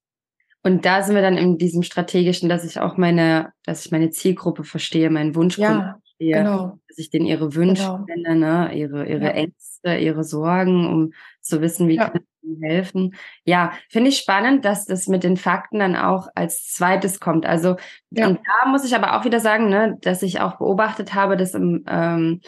[0.63, 4.11] Und da sind wir dann in diesem strategischen, dass ich auch meine, dass ich meine
[4.11, 6.79] Zielgruppe verstehe, meinen Wunschkunden ja, verstehe, genau.
[6.89, 8.05] dass ich denen ihre Wünsche genau.
[8.07, 8.75] nenne, ne?
[8.75, 9.31] ihre, ihre ja.
[9.31, 12.09] Ängste, ihre Sorgen, um zu wissen, wie ja.
[12.09, 13.15] kann ich ihnen helfen.
[13.45, 17.47] Ja, finde ich spannend, dass das mit den Fakten dann auch als zweites kommt.
[17.47, 17.77] Also,
[18.11, 18.29] ja.
[18.29, 21.55] und da muss ich aber auch wieder sagen, ne, dass ich auch beobachtet habe, dass
[21.55, 22.41] im, ähm,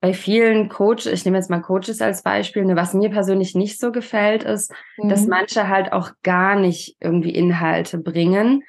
[0.00, 3.78] bei vielen Coaches, ich nehme jetzt mal Coaches als Beispiel, ne, was mir persönlich nicht
[3.78, 5.08] so gefällt, ist, mhm.
[5.08, 8.64] dass manche halt auch gar nicht irgendwie Inhalte bringen.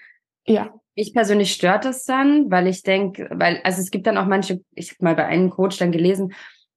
[0.45, 0.73] Ja.
[0.95, 4.61] Ich persönlich stört das dann, weil ich denke, weil, also es gibt dann auch manche,
[4.75, 6.33] ich habe mal bei einem Coach dann gelesen,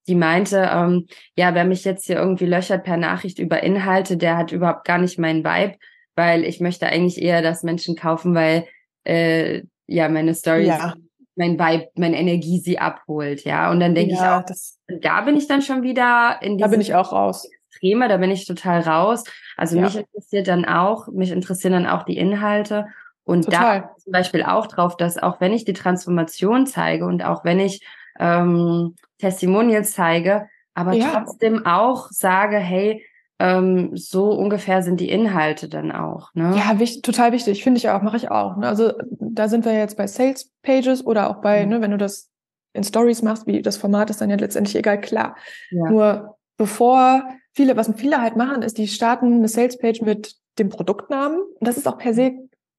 [0.08, 4.36] die meinte, ähm, ja, wer mich jetzt hier irgendwie löchert per Nachricht über Inhalte, der
[4.36, 5.76] hat überhaupt gar nicht meinen Vibe,
[6.14, 8.66] weil ich möchte eigentlich eher, dass Menschen kaufen, weil
[9.04, 10.94] äh, ja meine Stories ja
[11.36, 13.70] mein Vibe, meine Energie sie abholt, ja.
[13.70, 16.66] Und dann denke ja, ich auch, das, da bin ich dann schon wieder in Da
[16.68, 17.48] bin ich auch raus.
[17.68, 19.24] Extreme, da bin ich total raus.
[19.56, 19.82] Also ja.
[19.82, 22.86] mich interessiert dann auch, mich interessieren dann auch die Inhalte.
[23.26, 23.80] Und Total.
[23.80, 27.58] da zum Beispiel auch drauf, dass auch wenn ich die Transformation zeige und auch wenn
[27.58, 27.84] ich
[28.20, 31.10] ähm, Testimonials zeige, aber ja.
[31.12, 33.04] trotzdem auch sage, hey,
[33.38, 36.32] ähm, so ungefähr sind die Inhalte dann auch.
[36.34, 36.54] Ne?
[36.56, 38.56] Ja, wichtig, total wichtig, finde ich auch, mache ich auch.
[38.56, 38.68] Ne?
[38.68, 41.70] Also da sind wir jetzt bei Sales Pages oder auch bei, mhm.
[41.70, 42.30] ne, wenn du das
[42.72, 45.36] in Stories machst, wie das Format ist dann ja letztendlich egal, klar.
[45.70, 45.90] Ja.
[45.90, 50.68] Nur bevor viele, was viele halt machen, ist, die starten eine Sales Page mit dem
[50.68, 51.40] Produktnamen.
[51.40, 52.32] Und das ist auch per se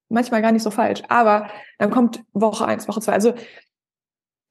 [0.10, 1.04] manchmal gar nicht so falsch.
[1.10, 3.14] Aber dann kommt Woche eins, Woche zwei.
[3.14, 3.34] Also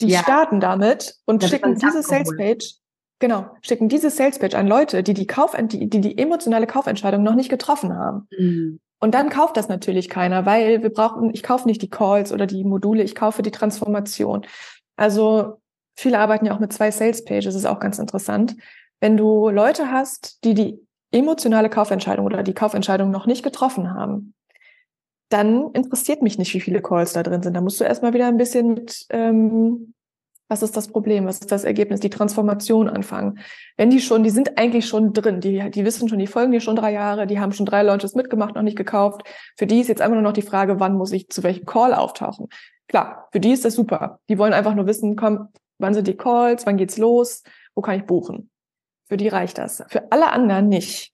[0.01, 0.21] die ja.
[0.21, 2.77] starten damit und das schicken diese Sales Page
[3.19, 7.35] Genau, schicken diese Salespage an Leute, die die, Kauf die, die, die emotionale Kaufentscheidung noch
[7.35, 8.29] nicht getroffen haben.
[8.37, 8.81] Mhm.
[8.99, 12.47] Und dann kauft das natürlich keiner, weil wir brauchen, ich kaufe nicht die Calls oder
[12.47, 14.47] die Module, ich kaufe die Transformation.
[14.97, 15.61] Also
[15.97, 18.57] viele arbeiten ja auch mit zwei Salespages, ist auch ganz interessant.
[19.01, 20.79] Wenn du Leute hast, die die
[21.11, 24.35] emotionale Kaufentscheidung oder die Kaufentscheidung noch nicht getroffen haben,
[25.29, 27.55] dann interessiert mich nicht, wie viele Calls da drin sind.
[27.55, 29.95] Da musst du erstmal wieder ein bisschen mit ähm,
[30.49, 31.27] was ist das Problem?
[31.27, 32.01] Was ist das Ergebnis?
[32.01, 33.41] Die Transformation anfangen.
[33.77, 36.61] Wenn die schon, die sind eigentlich schon drin, die, die wissen schon, die folgen dir
[36.61, 39.23] schon drei Jahre, die haben schon drei Launches mitgemacht, noch nicht gekauft.
[39.57, 41.93] Für die ist jetzt einfach nur noch die Frage, wann muss ich zu welchem Call
[41.95, 42.49] auftauchen?
[42.89, 44.21] Klar, für die ist das super.
[44.29, 47.43] Die wollen einfach nur wissen, komm, wann sind die Calls, wann geht's los,
[47.75, 48.51] wo kann ich buchen?
[49.09, 49.83] Für die reicht das.
[49.89, 51.13] Für alle anderen nicht.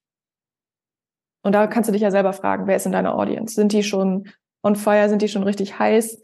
[1.43, 3.55] Und da kannst du dich ja selber fragen, wer ist in deiner Audience?
[3.55, 4.29] Sind die schon
[4.63, 5.09] on fire?
[5.09, 6.21] Sind die schon richtig heiß?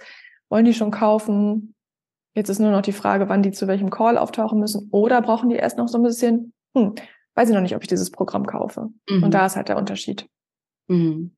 [0.49, 1.75] Wollen die schon kaufen?
[2.35, 4.89] Jetzt ist nur noch die Frage, wann die zu welchem Call auftauchen müssen.
[4.93, 6.95] Oder brauchen die erst noch so ein bisschen, hm,
[7.35, 8.89] weiß ich noch nicht, ob ich dieses Programm kaufe.
[9.11, 9.25] Mhm.
[9.25, 10.29] Und da ist halt der Unterschied.
[10.87, 11.35] Mhm.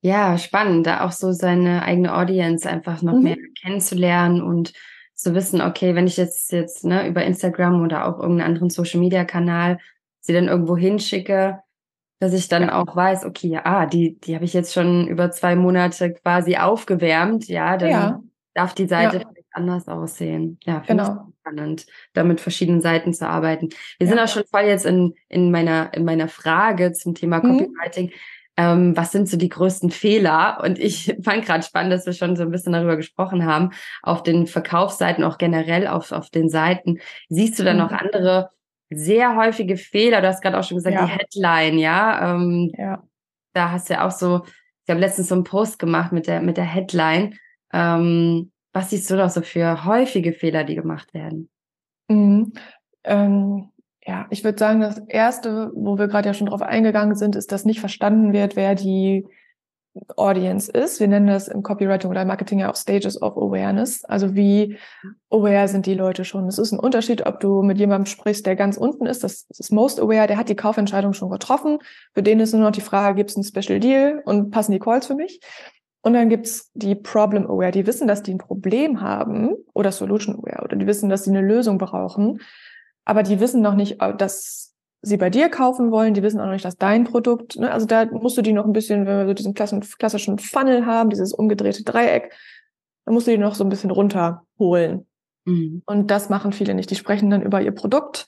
[0.00, 3.22] Ja, spannend, da auch so seine eigene Audience einfach noch mhm.
[3.22, 4.72] mehr kennenzulernen und
[5.14, 9.00] zu wissen, okay, wenn ich jetzt jetzt ne, über Instagram oder auch irgendeinen anderen Social
[9.00, 9.78] Media Kanal
[10.20, 11.60] sie dann irgendwo hinschicke,
[12.20, 12.80] dass ich dann ja.
[12.80, 16.56] auch weiß, okay, ja, ah, die die habe ich jetzt schon über zwei Monate quasi
[16.56, 18.22] aufgewärmt, ja, dann ja.
[18.54, 19.24] darf die Seite ja
[19.58, 20.58] anders aussehen.
[20.64, 21.32] Ja, finde genau.
[21.40, 23.68] spannend, da mit verschiedenen Seiten zu arbeiten.
[23.98, 27.58] Wir sind auch schon voll jetzt in, in, meiner, in meiner Frage zum Thema mhm.
[27.58, 28.06] Copywriting.
[28.06, 28.12] Mhm.
[28.56, 30.60] Ähm, was sind so die größten Fehler?
[30.62, 33.70] Und ich fand gerade spannend, dass wir schon so ein bisschen darüber gesprochen haben.
[34.02, 36.98] Auf den Verkaufsseiten, auch generell auf, auf den Seiten.
[37.28, 37.78] Siehst du da mhm.
[37.78, 38.50] noch andere
[38.90, 40.20] sehr häufige Fehler?
[40.20, 41.06] Du hast gerade auch schon gesagt, ja.
[41.06, 42.34] die Headline, ja?
[42.34, 43.02] Ähm, ja.
[43.52, 46.40] Da hast du ja auch so, ich habe letztens so einen Post gemacht mit der,
[46.40, 47.34] mit der Headline.
[47.72, 51.50] Ähm, was siehst du da so für häufige Fehler, die gemacht werden?
[52.08, 52.52] Mhm.
[53.04, 53.70] Ähm,
[54.06, 57.52] ja, ich würde sagen, das erste, wo wir gerade ja schon drauf eingegangen sind, ist,
[57.52, 59.26] dass nicht verstanden wird, wer die
[60.16, 61.00] Audience ist.
[61.00, 64.04] Wir nennen das im Copywriting oder Marketing ja auch Stages of Awareness.
[64.04, 64.78] Also wie
[65.30, 66.46] aware sind die Leute schon?
[66.48, 69.72] Es ist ein Unterschied, ob du mit jemandem sprichst, der ganz unten ist, das ist
[69.72, 71.78] most aware, der hat die Kaufentscheidung schon getroffen.
[72.14, 74.78] Für den ist nur noch die Frage, gibt es einen Special Deal und passen die
[74.78, 75.40] Calls für mich?
[76.02, 80.36] Und dann gibt's die Problem Aware, die wissen, dass die ein Problem haben oder Solution
[80.36, 82.40] Aware oder die wissen, dass sie eine Lösung brauchen,
[83.04, 84.67] aber die wissen noch nicht, dass
[85.02, 87.70] sie bei dir kaufen wollen, die wissen auch noch nicht, dass dein Produkt, ne?
[87.70, 91.10] also da musst du die noch ein bisschen, wenn wir so diesen klassischen Funnel haben,
[91.10, 92.32] dieses umgedrehte Dreieck,
[93.04, 95.06] dann musst du die noch so ein bisschen runterholen.
[95.44, 95.82] Mhm.
[95.86, 96.90] Und das machen viele nicht.
[96.90, 98.26] Die sprechen dann über ihr Produkt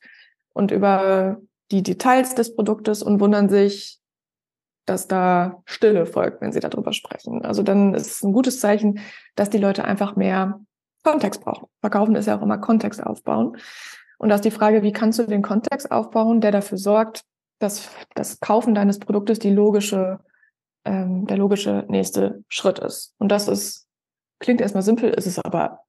[0.52, 1.38] und über
[1.70, 3.98] die Details des Produktes und wundern sich,
[4.86, 7.44] dass da Stille folgt, wenn sie darüber sprechen.
[7.44, 9.00] Also dann ist es ein gutes Zeichen,
[9.36, 10.60] dass die Leute einfach mehr
[11.02, 11.68] Kontext brauchen.
[11.80, 13.56] Verkaufen ist ja auch immer Kontext aufbauen.
[14.20, 17.22] Und da ist die Frage, wie kannst du den Kontext aufbauen, der dafür sorgt,
[17.58, 20.20] dass das Kaufen deines Produktes die logische,
[20.84, 23.14] ähm, der logische nächste Schritt ist.
[23.18, 23.86] Und das ist,
[24.38, 25.80] klingt erstmal simpel, ist es aber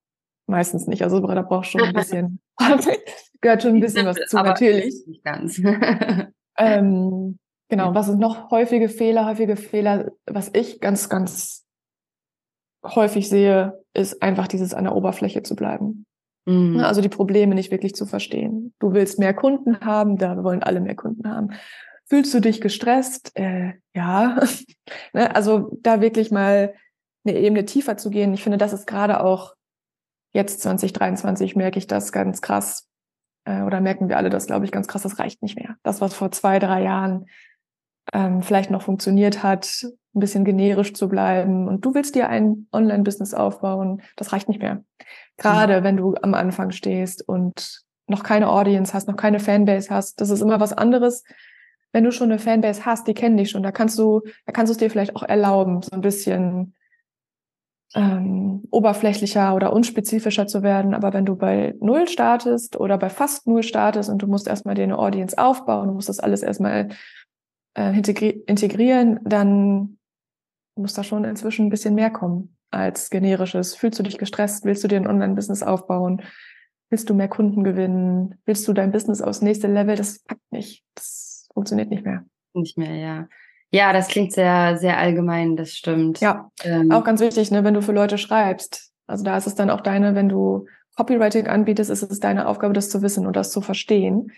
[0.48, 1.04] meistens nicht.
[1.04, 2.40] Also da brauchst du schon ein bisschen,
[3.42, 4.96] gehört schon ein bisschen was zu, natürlich.
[5.08, 5.60] Nicht ganz.
[6.58, 7.38] ähm,
[7.72, 9.26] Genau, was sind noch häufige Fehler?
[9.26, 11.66] Häufige Fehler, was ich ganz, ganz
[12.84, 16.06] häufig sehe, ist einfach dieses an der Oberfläche zu bleiben.
[16.46, 16.80] Mhm.
[16.80, 18.74] Also die Probleme nicht wirklich zu verstehen.
[18.80, 21.52] Du willst mehr Kunden haben, da wollen alle mehr Kunden haben.
[22.06, 23.32] Fühlst du dich gestresst?
[23.36, 24.40] Äh, ja.
[25.14, 26.74] Ne, also da wirklich mal
[27.26, 28.34] eine Ebene tiefer zu gehen.
[28.34, 29.56] Ich finde, das ist gerade auch
[30.34, 32.90] jetzt 2023 merke ich das ganz krass.
[33.46, 35.04] Äh, oder merken wir alle das, glaube ich, ganz krass.
[35.04, 35.76] Das reicht nicht mehr.
[35.84, 37.28] Das, was vor zwei, drei Jahren
[38.14, 42.68] ähm, vielleicht noch funktioniert hat, ein bisschen generisch zu bleiben und du willst dir ein
[42.74, 44.84] Online-Business aufbauen, das reicht nicht mehr.
[45.38, 45.84] Gerade mhm.
[45.84, 50.30] wenn du am Anfang stehst und noch keine Audience hast, noch keine Fanbase hast, das
[50.30, 51.24] ist immer was anderes.
[51.94, 54.70] Wenn du schon eine Fanbase hast, die kennen dich schon, da kannst du, da kannst
[54.70, 56.76] du es dir vielleicht auch erlauben, so ein bisschen
[57.94, 60.94] ähm, oberflächlicher oder unspezifischer zu werden.
[60.94, 64.76] Aber wenn du bei Null startest oder bei fast Null startest und du musst erstmal
[64.76, 66.90] dir eine Audience aufbauen, du musst das alles erstmal
[67.78, 69.98] äh, integri integrieren, dann
[70.76, 73.76] muss da schon inzwischen ein bisschen mehr kommen als generisches.
[73.76, 74.66] Fühlst du dich gestresst?
[74.66, 76.22] Willst du dir ein Online-Business aufbauen?
[76.90, 78.36] Willst du mehr Kunden gewinnen?
[78.46, 79.96] Willst du dein Business aufs nächste Level?
[79.96, 80.84] Das packt nicht.
[80.96, 82.26] Das funktioniert nicht mehr.
[82.54, 83.28] Nicht mehr, ja.
[83.74, 86.20] Ja, das klingt sehr, sehr allgemein, das stimmt.
[86.20, 88.92] Ja, ähm, auch ganz wichtig, ne, wenn du für Leute schreibst.
[89.08, 92.74] Also da ist es dann auch deine, wenn du Copywriting anbietest, ist es deine Aufgabe,
[92.74, 94.32] das zu wissen und das zu verstehen,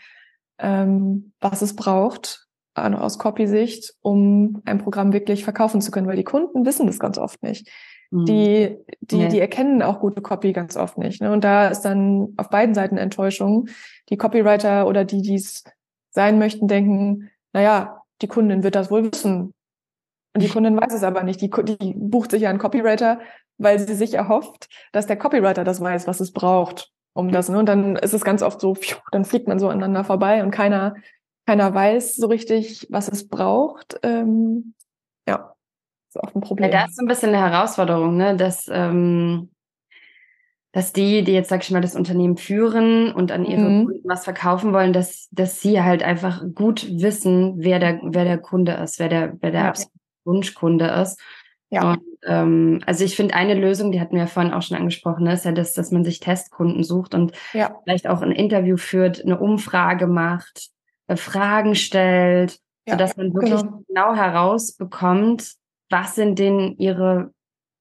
[0.59, 2.42] ähm, was es braucht
[2.75, 7.17] aus Copy-Sicht, um ein Programm wirklich verkaufen zu können, weil die Kunden wissen das ganz
[7.17, 7.69] oft nicht.
[8.13, 8.25] Mhm.
[8.25, 9.27] Die, die, nee.
[9.29, 11.21] die erkennen auch gute Copy ganz oft nicht.
[11.21, 11.31] Ne?
[11.31, 13.69] Und da ist dann auf beiden Seiten Enttäuschung.
[14.09, 15.63] Die Copywriter oder die, die es
[16.11, 19.53] sein möchten, denken, naja, die Kundin wird das wohl wissen.
[20.35, 21.41] Und die Kundin weiß es aber nicht.
[21.41, 23.19] Die, die bucht sich ja einen Copywriter,
[23.57, 27.49] weil sie sich erhofft, dass der Copywriter das weiß, was es braucht, um das.
[27.49, 27.57] Ne?
[27.57, 30.51] Und dann ist es ganz oft so, pfiuh, dann fliegt man so aneinander vorbei und
[30.51, 30.95] keiner,
[31.45, 33.99] keiner weiß so richtig, was es braucht.
[34.03, 34.73] Ähm,
[35.27, 35.53] ja,
[36.09, 36.71] ist auch ein Problem.
[36.71, 38.35] Ja, da ist so ein bisschen eine Herausforderung, ne?
[38.35, 39.49] dass, ähm,
[40.71, 43.85] dass die, die jetzt, sag ich mal, das Unternehmen führen und an ihre mhm.
[43.85, 48.37] Kunden was verkaufen wollen, dass, dass sie halt einfach gut wissen, wer der, wer der
[48.37, 49.73] Kunde ist, wer der, wer der ja.
[50.23, 51.19] Wunschkunde ist.
[51.69, 51.91] Ja.
[51.91, 55.45] Und, ähm, also ich finde eine Lösung, die hatten wir vorhin auch schon angesprochen, ist
[55.45, 57.75] ja das, dass man sich Testkunden sucht und ja.
[57.83, 60.72] vielleicht auch ein Interview führt, eine Umfrage macht,
[61.15, 63.83] Fragen stellt, ja, sodass man wirklich genau.
[63.87, 65.53] genau herausbekommt,
[65.89, 67.31] was sind denn ihre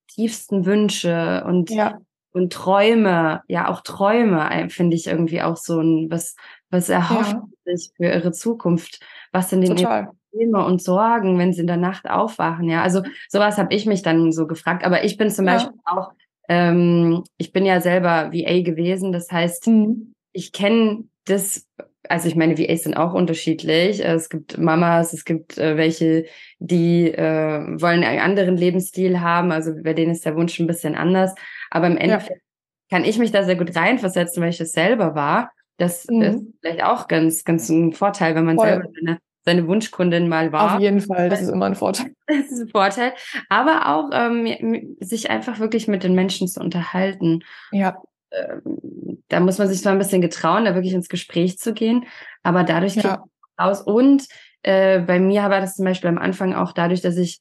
[0.08, 1.98] tiefsten Wünsche und ja
[2.32, 6.34] und Träume, ja auch Träume, äh, finde ich irgendwie auch so ein, was,
[6.70, 7.74] was erhofft ja.
[7.76, 9.00] sich für ihre Zukunft,
[9.32, 13.02] was sind denn ihre Probleme und Sorgen, wenn sie in der Nacht aufwachen, ja, also
[13.28, 15.54] sowas habe ich mich dann so gefragt, aber ich bin zum ja.
[15.54, 16.12] Beispiel auch,
[16.48, 20.14] ähm, ich bin ja selber VA gewesen, das heißt, mhm.
[20.32, 21.68] ich kenne das
[22.08, 24.04] also ich meine, VAs sind auch unterschiedlich.
[24.04, 26.26] Es gibt Mamas, es gibt äh, welche,
[26.58, 29.52] die äh, wollen einen anderen Lebensstil haben.
[29.52, 31.34] Also bei denen ist der Wunsch ein bisschen anders.
[31.70, 32.42] Aber im Endeffekt
[32.90, 32.96] ja.
[32.96, 35.52] kann ich mich da sehr gut reinversetzen, weil ich es selber war.
[35.78, 36.22] Das mhm.
[36.22, 38.66] ist vielleicht auch ganz, ganz ein Vorteil, wenn man Voll.
[38.66, 40.74] selber seine, seine Wunschkundin mal war.
[40.74, 42.14] Auf jeden Fall, das ist immer ein Vorteil.
[42.26, 43.12] Das ist ein Vorteil.
[43.48, 47.44] Aber auch ähm, sich einfach wirklich mit den Menschen zu unterhalten.
[47.70, 48.00] Ja.
[48.32, 52.04] Ähm, da muss man sich zwar ein bisschen getrauen, da wirklich ins Gespräch zu gehen,
[52.42, 53.02] aber dadurch ja.
[53.02, 53.20] geht
[53.60, 53.80] raus.
[53.82, 54.26] Und
[54.62, 57.40] äh, bei mir war das zum Beispiel am Anfang auch dadurch, dass ich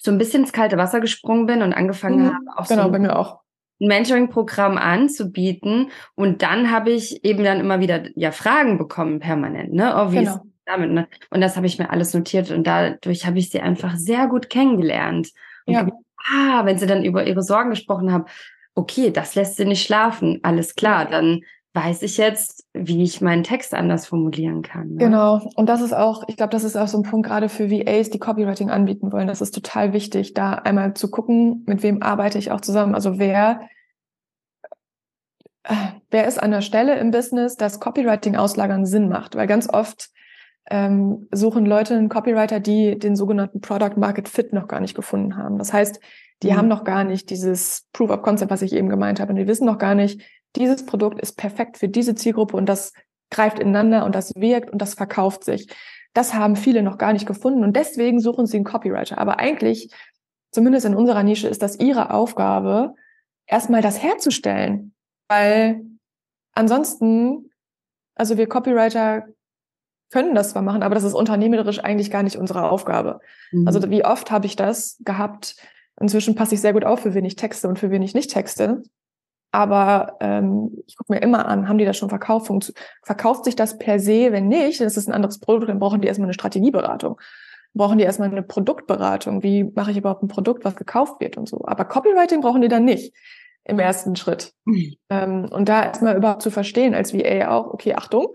[0.00, 2.98] so ein bisschen ins kalte Wasser gesprungen bin und angefangen mhm, habe, auch genau, so
[2.98, 3.40] mir auch.
[3.80, 5.90] ein Mentoring-Programm anzubieten.
[6.14, 9.94] Und dann habe ich eben dann immer wieder ja Fragen bekommen, permanent, ne?
[9.96, 10.34] Oh, wie genau.
[10.34, 11.08] ist damit, ne?
[11.30, 14.50] Und das habe ich mir alles notiert und dadurch habe ich sie einfach sehr gut
[14.50, 15.30] kennengelernt.
[15.66, 15.86] Und ja.
[16.32, 18.26] ah, wenn sie dann über ihre Sorgen gesprochen haben,
[18.74, 21.42] okay, das lässt sie nicht schlafen, alles klar, dann
[21.74, 24.90] weiß ich jetzt, wie ich meinen Text anders formulieren kann.
[24.90, 24.98] Ne?
[24.98, 25.50] Genau.
[25.56, 28.10] Und das ist auch, ich glaube, das ist auch so ein Punkt gerade für VAs,
[28.10, 29.26] die Copywriting anbieten wollen.
[29.26, 32.94] Das ist total wichtig, da einmal zu gucken, mit wem arbeite ich auch zusammen.
[32.94, 33.68] Also wer,
[35.64, 35.74] äh,
[36.10, 39.34] wer ist an der Stelle im Business, dass Copywriting auslagern Sinn macht?
[39.34, 40.10] Weil ganz oft
[40.70, 45.36] ähm, suchen Leute einen Copywriter, die den sogenannten Product Market Fit noch gar nicht gefunden
[45.36, 45.58] haben.
[45.58, 46.00] Das heißt,
[46.42, 46.56] die mhm.
[46.56, 49.32] haben noch gar nicht dieses Proof of Concept, was ich eben gemeint habe.
[49.32, 50.20] Und die wissen noch gar nicht,
[50.56, 52.92] dieses Produkt ist perfekt für diese Zielgruppe und das
[53.30, 55.68] greift ineinander und das wirkt und das verkauft sich.
[56.12, 59.18] Das haben viele noch gar nicht gefunden und deswegen suchen sie einen Copywriter.
[59.18, 59.92] Aber eigentlich,
[60.52, 62.94] zumindest in unserer Nische, ist das ihre Aufgabe,
[63.46, 64.94] erstmal das herzustellen.
[65.28, 65.82] Weil
[66.52, 67.50] ansonsten,
[68.14, 69.24] also wir Copywriter
[70.10, 73.20] können das zwar machen, aber das ist unternehmerisch eigentlich gar nicht unsere Aufgabe.
[73.50, 73.66] Mhm.
[73.66, 75.56] Also wie oft habe ich das gehabt?
[76.00, 78.30] Inzwischen passe ich sehr gut auf, für wen ich texte und für wen ich nicht
[78.30, 78.82] texte.
[79.52, 82.50] Aber ähm, ich gucke mir immer an, haben die das schon verkauft?
[83.04, 84.32] Verkauft sich das per se?
[84.32, 87.20] Wenn nicht, dann ist es ein anderes Produkt, dann brauchen die erstmal eine Strategieberatung.
[87.72, 89.44] Brauchen die erstmal eine Produktberatung.
[89.44, 91.64] Wie mache ich überhaupt ein Produkt, was gekauft wird und so.
[91.66, 93.14] Aber Copywriting brauchen die dann nicht
[93.66, 94.52] im ersten Schritt.
[94.64, 94.94] Mhm.
[95.08, 98.28] Ähm, und da erstmal überhaupt zu verstehen als VA auch, okay, Achtung,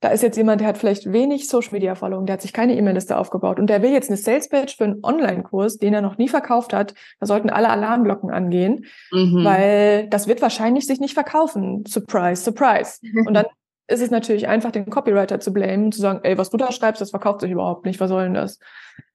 [0.00, 2.76] da ist jetzt jemand, der hat vielleicht wenig Social Media Following, der hat sich keine
[2.76, 6.18] E-Mail-Liste aufgebaut und der will jetzt eine Sales Page für einen Online-Kurs, den er noch
[6.18, 6.94] nie verkauft hat.
[7.18, 9.44] Da sollten alle Alarmglocken angehen, mhm.
[9.44, 11.84] weil das wird wahrscheinlich sich nicht verkaufen.
[11.86, 12.98] Surprise, surprise.
[13.26, 13.46] Und dann
[13.86, 17.00] ist es natürlich einfach, den Copywriter zu blamen, zu sagen, ey, was du da schreibst,
[17.00, 18.58] das verkauft sich überhaupt nicht, was soll denn das?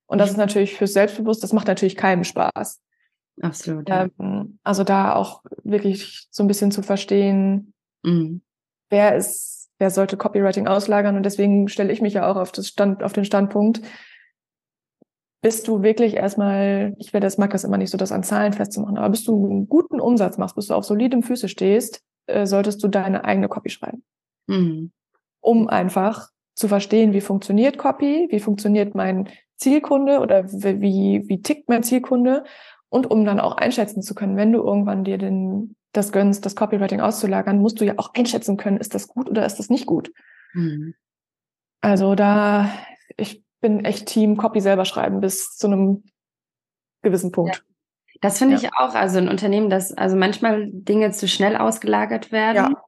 [0.07, 2.81] Und das ist natürlich fürs Selbstbewusst, das macht natürlich keinem Spaß.
[3.41, 3.89] Absolut.
[3.89, 4.07] Ja.
[4.19, 7.73] Ähm, also da auch wirklich so ein bisschen zu verstehen,
[8.03, 8.41] mhm.
[8.89, 12.67] wer ist, wer sollte Copywriting auslagern und deswegen stelle ich mich ja auch auf das
[12.67, 13.81] Stand, auf den Standpunkt,
[15.41, 18.51] bist du wirklich erstmal, ich werde das mag das immer nicht so, das an Zahlen
[18.51, 22.45] festzumachen, aber bis du einen guten Umsatz machst, bis du auf solidem Füße stehst, äh,
[22.45, 24.03] solltest du deine eigene Copy schreiben.
[24.47, 24.91] Mhm.
[25.39, 31.69] Um einfach zu verstehen, wie funktioniert Copy, wie funktioniert mein Zielkunde oder wie, wie tickt
[31.69, 32.43] mein Zielkunde
[32.89, 36.55] und um dann auch einschätzen zu können, wenn du irgendwann dir den, das gönnst, das
[36.55, 39.85] Copywriting auszulagern, musst du ja auch einschätzen können, ist das gut oder ist das nicht
[39.85, 40.11] gut.
[40.53, 40.95] Mhm.
[41.81, 42.69] Also da,
[43.15, 46.03] ich bin echt Team Copy selber schreiben bis zu einem
[47.01, 47.55] gewissen Punkt.
[47.55, 47.61] Ja.
[48.21, 48.61] Das finde ja.
[48.61, 48.95] ich auch.
[48.95, 52.73] Also ein Unternehmen, das also manchmal Dinge zu schnell ausgelagert werden.
[52.73, 52.83] Ja.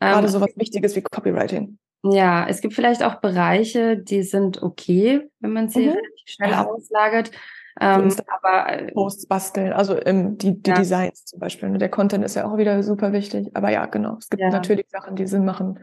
[0.00, 1.78] Ähm, Gerade so was Wichtiges wie Copywriting.
[2.04, 5.96] Ja, es gibt vielleicht auch Bereiche, die sind okay, wenn man sie mhm.
[6.24, 7.32] schnell auslagert.
[7.80, 10.76] Ähm, aber äh, Posts basteln, also ähm, die, die ja.
[10.76, 11.68] Designs zum Beispiel.
[11.68, 11.78] Ne?
[11.78, 13.50] Der Content ist ja auch wieder super wichtig.
[13.54, 14.16] Aber ja, genau.
[14.18, 14.50] Es gibt ja.
[14.50, 15.80] natürlich Sachen, die Sinn machen.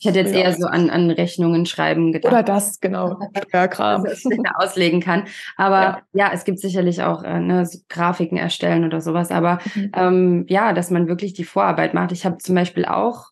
[0.00, 2.32] Ich hätte jetzt eher so an, an Rechnungen schreiben gedacht.
[2.32, 3.18] Oder das, genau.
[3.48, 4.04] Steuerkram.
[4.04, 5.24] Dass ich da auslegen kann.
[5.56, 6.02] Aber ja.
[6.12, 9.30] ja, es gibt sicherlich auch äh, ne, so Grafiken erstellen oder sowas.
[9.30, 9.92] Aber mhm.
[9.94, 12.12] ähm, ja, dass man wirklich die Vorarbeit macht.
[12.12, 13.30] Ich habe zum Beispiel auch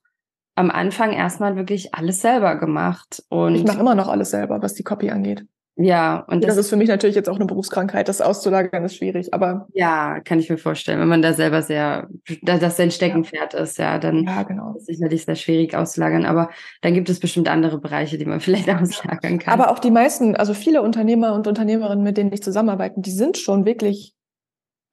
[0.54, 3.22] am Anfang erstmal wirklich alles selber gemacht.
[3.28, 5.44] Und ich mache immer noch alles selber, was die Copy angeht.
[5.82, 8.08] Ja, und das, das, ist für mich natürlich jetzt auch eine Berufskrankheit.
[8.08, 9.66] Das auszulagern ist schwierig, aber.
[9.72, 11.00] Ja, kann ich mir vorstellen.
[11.00, 12.08] Wenn man da selber sehr,
[12.42, 14.74] dass das sein Steckenpferd ist, ja, dann ja, genau.
[14.76, 16.24] ist es sicherlich sehr schwierig auszulagern.
[16.24, 16.50] Aber
[16.82, 19.54] dann gibt es bestimmt andere Bereiche, die man vielleicht auslagern kann.
[19.54, 23.36] Aber auch die meisten, also viele Unternehmer und Unternehmerinnen, mit denen ich zusammenarbeite, die sind
[23.36, 24.14] schon wirklich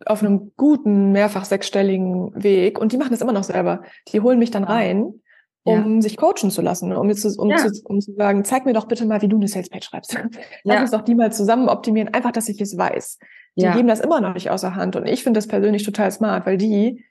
[0.06, 3.82] auf einem guten, mehrfach sechsstelligen Weg und die machen das immer noch selber.
[4.08, 5.14] Die holen mich dann rein
[5.70, 6.02] um ja.
[6.02, 7.58] sich coachen zu lassen, um, zu, um, ja.
[7.58, 10.14] zu, um zu sagen, zeig mir doch bitte mal, wie du eine Salespage schreibst.
[10.64, 10.82] Lass ja.
[10.82, 13.20] uns doch die mal zusammen optimieren, einfach, dass ich es weiß.
[13.58, 14.96] Die geben das immer noch nicht außer Hand.
[14.96, 17.04] Und ich finde das persönlich total smart, weil die,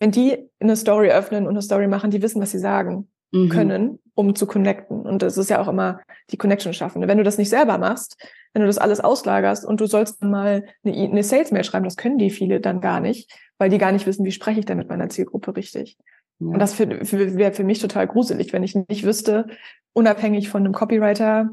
[0.00, 3.48] wenn die eine Story öffnen und eine Story machen, die wissen, was sie sagen mhm.
[3.48, 5.02] können, um zu connecten.
[5.02, 7.06] Und das ist ja auch immer die Connection schaffen.
[7.06, 8.16] Wenn du das nicht selber machst,
[8.52, 11.96] wenn du das alles auslagerst und du sollst dann mal eine, eine Sales-Mail schreiben, das
[11.96, 14.78] können die viele dann gar nicht, weil die gar nicht wissen, wie spreche ich denn
[14.78, 15.98] mit meiner Zielgruppe richtig.
[16.40, 19.46] Und das wäre für mich total gruselig, wenn ich nicht wüsste,
[19.92, 21.50] unabhängig von einem Copywriter,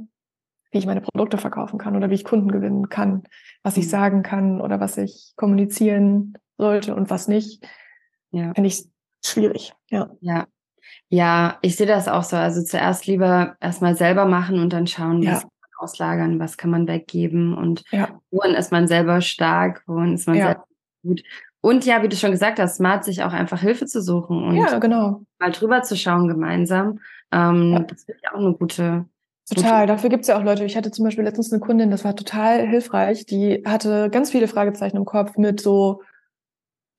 [0.71, 3.23] wie ich meine Produkte verkaufen kann oder wie ich Kunden gewinnen kann,
[3.63, 3.89] was ich mhm.
[3.89, 7.65] sagen kann oder was ich kommunizieren sollte und was nicht.
[8.31, 8.53] Ja.
[8.53, 8.85] Finde ich
[9.23, 9.73] schwierig.
[9.89, 10.09] Ja.
[10.21, 10.47] Ja.
[11.09, 12.37] Ja, ich sehe das auch so.
[12.37, 15.33] Also zuerst lieber erstmal selber machen und dann schauen, ja.
[15.33, 18.19] was kann man auslagern, was kann man weggeben und ja.
[18.31, 20.45] worin ist man selber stark, worin ist man ja.
[20.47, 20.65] selber
[21.03, 21.23] gut.
[21.67, 24.55] Und ja, wie du schon gesagt hast, smart sich auch einfach Hilfe zu suchen und
[24.55, 25.23] ja, genau.
[25.37, 26.99] mal drüber zu schauen gemeinsam.
[27.33, 27.79] Ähm, ja.
[27.79, 29.05] Das finde ich auch eine gute.
[29.53, 30.63] Total, gute dafür gibt es ja auch Leute.
[30.63, 33.25] Ich hatte zum Beispiel letztens eine Kundin, das war total hilfreich.
[33.25, 36.03] Die hatte ganz viele Fragezeichen im Kopf mit so,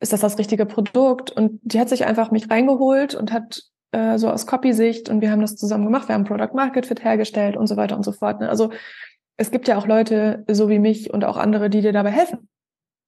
[0.01, 1.31] ist das das richtige Produkt?
[1.31, 5.31] Und die hat sich einfach mich reingeholt und hat äh, so aus Copy-Sicht und wir
[5.31, 6.09] haben das zusammen gemacht.
[6.09, 8.41] Wir haben Product Market Fit hergestellt und so weiter und so fort.
[8.41, 8.51] Ne?
[8.51, 8.71] Also
[9.39, 12.51] es gibt ja auch Leute, so wie mich und auch andere, die dir dabei helfen.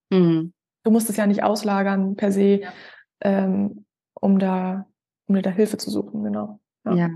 [0.08, 0.54] Mhm.
[0.82, 2.72] Du musst es ja nicht auslagern per se, ja.
[3.20, 4.86] ähm, um da,
[5.26, 6.60] um dir da Hilfe zu suchen, genau.
[6.84, 6.94] Ja.
[6.94, 7.08] ja.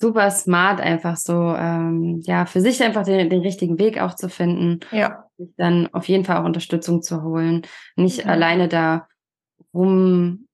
[0.00, 4.28] Super smart, einfach so, ähm, ja, für sich einfach den, den richtigen Weg auch zu
[4.28, 4.80] finden.
[4.90, 5.24] Ja.
[5.38, 7.62] Sich dann auf jeden Fall auch Unterstützung zu holen.
[7.96, 8.26] Nicht ja.
[8.26, 9.08] alleine da
[9.72, 10.46] rum,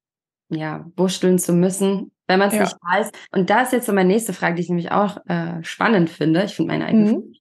[0.49, 2.63] ja, wursteln zu müssen, wenn man es ja.
[2.63, 3.11] nicht weiß.
[3.33, 6.45] Und da ist jetzt so meine nächste Frage, die ich nämlich auch äh, spannend finde.
[6.45, 7.35] Ich finde meine eigene mhm.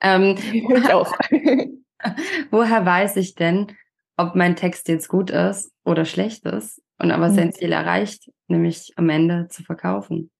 [0.00, 1.12] ähm, ich auch.
[2.50, 3.68] woher weiß ich denn,
[4.20, 7.34] ob mein Text jetzt gut ist oder schlecht ist und aber mhm.
[7.34, 10.30] sein Ziel erreicht, nämlich am Ende zu verkaufen.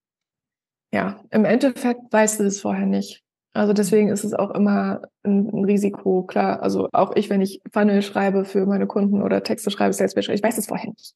[0.93, 3.23] Ja, im Endeffekt weißt du es vorher nicht.
[3.53, 6.63] Also deswegen ist es auch immer ein, ein, Risiko, klar.
[6.63, 10.43] Also auch ich, wenn ich Funnel schreibe für meine Kunden oder Texte schreibe, Salesforce, ich
[10.43, 11.15] weiß es vorher nicht.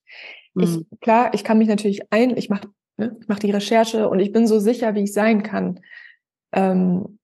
[0.54, 0.62] Mhm.
[0.62, 4.18] Ich, klar, ich kann mich natürlich ein, ich mache ne, ich mach die Recherche und
[4.18, 5.80] ich bin so sicher, wie ich sein kann.
[6.52, 7.18] Ähm,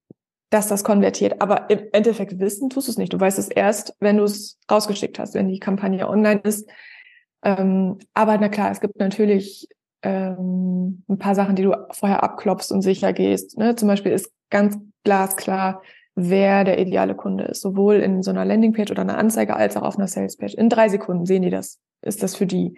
[0.51, 1.41] dass das konvertiert.
[1.41, 3.13] Aber im Endeffekt wissen tust du es nicht.
[3.13, 6.69] Du weißt es erst, wenn du es rausgeschickt hast, wenn die Kampagne online ist.
[7.43, 9.69] Ähm, aber na klar, es gibt natürlich
[10.03, 13.57] ähm, ein paar Sachen, die du vorher abklopfst und sicher gehst.
[13.57, 13.77] Ne?
[13.77, 15.83] Zum Beispiel ist ganz glasklar,
[16.17, 19.83] wer der ideale Kunde ist, sowohl in so einer Landingpage oder einer Anzeige als auch
[19.83, 20.57] auf einer Salespage.
[20.57, 21.79] In drei Sekunden sehen die das.
[22.03, 22.77] Ist das für die?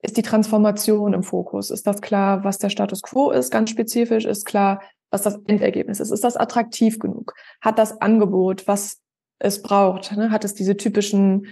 [0.00, 1.70] Ist die Transformation im Fokus?
[1.70, 4.26] Ist das klar, was der Status quo ist, ganz spezifisch?
[4.26, 4.80] Ist klar,
[5.10, 6.10] was das Endergebnis ist.
[6.10, 7.34] Ist das attraktiv genug?
[7.60, 9.00] Hat das Angebot, was
[9.38, 10.16] es braucht?
[10.16, 10.30] Ne?
[10.30, 11.46] Hat es diese typischen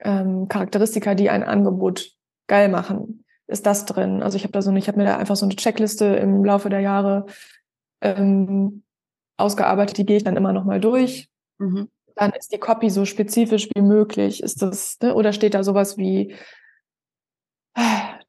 [0.00, 2.12] ähm, Charakteristika, die ein Angebot
[2.46, 3.24] geil machen?
[3.46, 4.22] Ist das drin?
[4.22, 6.70] Also ich habe da so, ich habe mir da einfach so eine Checkliste im Laufe
[6.70, 7.26] der Jahre
[8.00, 8.82] ähm,
[9.36, 9.98] ausgearbeitet.
[9.98, 11.28] Die gehe ich dann immer noch mal durch.
[11.58, 11.88] Mhm.
[12.14, 14.42] Dann ist die Copy so spezifisch wie möglich.
[14.42, 15.14] Ist das ne?
[15.14, 16.34] oder steht da sowas wie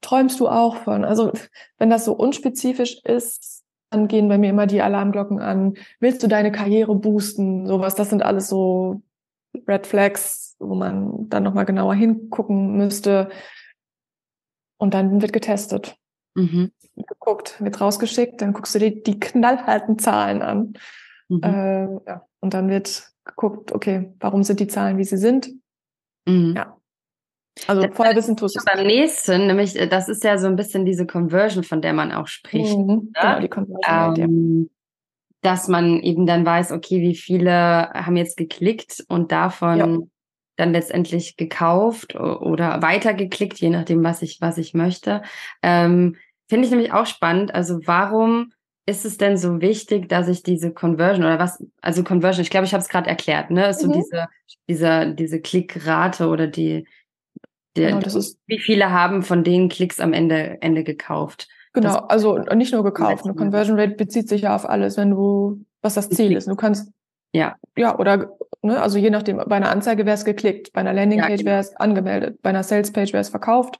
[0.05, 1.03] träumst du auch von?
[1.03, 1.31] Also
[1.77, 3.54] wenn das so unspezifisch ist,
[3.95, 5.75] dann gehen bei mir immer die Alarmglocken an.
[5.99, 7.65] Willst du deine Karriere boosten?
[7.65, 9.01] Sowas, das sind alles so
[9.67, 13.29] Red Flags, wo man dann nochmal genauer hingucken müsste.
[14.77, 15.95] Und dann wird getestet.
[16.35, 16.71] Mhm.
[16.95, 20.73] Geguckt, wird rausgeschickt, dann guckst du dir die knallharten Zahlen an.
[21.29, 21.43] Mhm.
[21.43, 22.27] Äh, ja.
[22.41, 25.49] Und dann wird geguckt, okay, warum sind die Zahlen, wie sie sind?
[26.25, 26.53] Mhm.
[26.55, 26.77] Ja.
[27.67, 30.55] Also das vorher wissen tust du Beim nächsten, nämlich, äh, das ist ja so ein
[30.55, 32.77] bisschen diese Conversion, von der man auch spricht.
[32.77, 33.01] Mhm, ne?
[33.13, 34.15] Genau, die Conversion.
[34.17, 34.69] Ähm, ja.
[35.41, 39.97] Dass man eben dann weiß, okay, wie viele haben jetzt geklickt und davon ja.
[40.57, 45.21] dann letztendlich gekauft oder weitergeklickt, je nachdem, was ich, was ich möchte.
[45.61, 46.15] Ähm,
[46.47, 47.53] Finde ich nämlich auch spannend.
[47.53, 48.51] Also warum
[48.85, 52.65] ist es denn so wichtig, dass ich diese Conversion oder was, also Conversion, ich glaube,
[52.65, 53.67] ich habe es gerade erklärt, ne?
[53.69, 53.93] Ist mhm.
[53.93, 54.27] so diese,
[54.67, 56.85] diese, diese Klickrate oder die,
[57.75, 61.47] der, genau, das ist, wie viele haben von den Klicks am Ende, Ende gekauft?
[61.73, 63.25] Genau, also nicht nur gekauft.
[63.25, 66.47] Eine Conversion Rate bezieht sich ja auf alles, wenn du, was das Ziel ist.
[66.47, 66.91] Du kannst,
[67.33, 68.29] ja, ja, oder,
[68.61, 71.51] ne, also je nachdem, bei einer Anzeige wäre es geklickt, bei einer Landingpage ja, genau.
[71.51, 73.77] wäre es angemeldet, bei einer Salespage wäre es verkauft.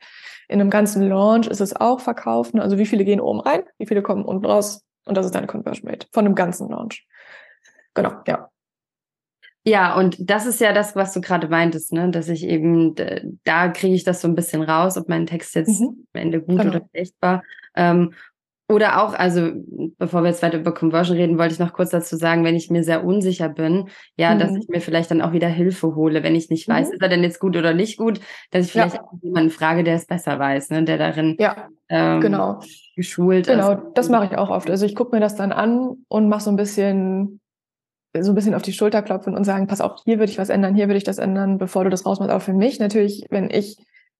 [0.49, 2.53] In einem ganzen Launch ist es auch verkauft.
[2.53, 2.61] Ne?
[2.61, 4.83] Also wie viele gehen oben rein, wie viele kommen unten raus.
[5.05, 7.07] Und das ist deine Conversion Rate von einem ganzen Launch.
[7.93, 8.49] Genau, ja.
[9.67, 12.11] Ja, und das ist ja das, was du gerade meintest, ne?
[12.11, 12.93] dass ich eben,
[13.43, 16.05] da kriege ich das so ein bisschen raus, ob mein Text jetzt mhm.
[16.13, 16.69] am Ende gut genau.
[16.69, 17.41] oder schlecht war.
[17.75, 18.13] Ähm,
[18.67, 19.51] oder auch, also
[19.99, 22.71] bevor wir jetzt weiter über Conversion reden, wollte ich noch kurz dazu sagen, wenn ich
[22.71, 24.39] mir sehr unsicher bin, ja, mhm.
[24.39, 26.93] dass ich mir vielleicht dann auch wieder Hilfe hole, wenn ich nicht weiß, mhm.
[26.93, 28.19] ist er denn jetzt gut oder nicht gut,
[28.51, 29.03] dass ich vielleicht ja.
[29.21, 32.59] jemanden frage, der es besser weiß, ne, der darin ja, ähm, genau.
[32.95, 33.77] geschult genau, ist.
[33.77, 34.69] Genau, das mache ich auch oft.
[34.69, 37.39] Also ich gucke mir das dann an und mache so ein bisschen
[38.23, 40.49] so ein bisschen auf die Schulter klopfen und sagen, pass auf, hier würde ich was
[40.49, 42.31] ändern, hier würde ich das ändern, bevor du das rausmachst.
[42.31, 43.77] Aber für mich natürlich, wenn ich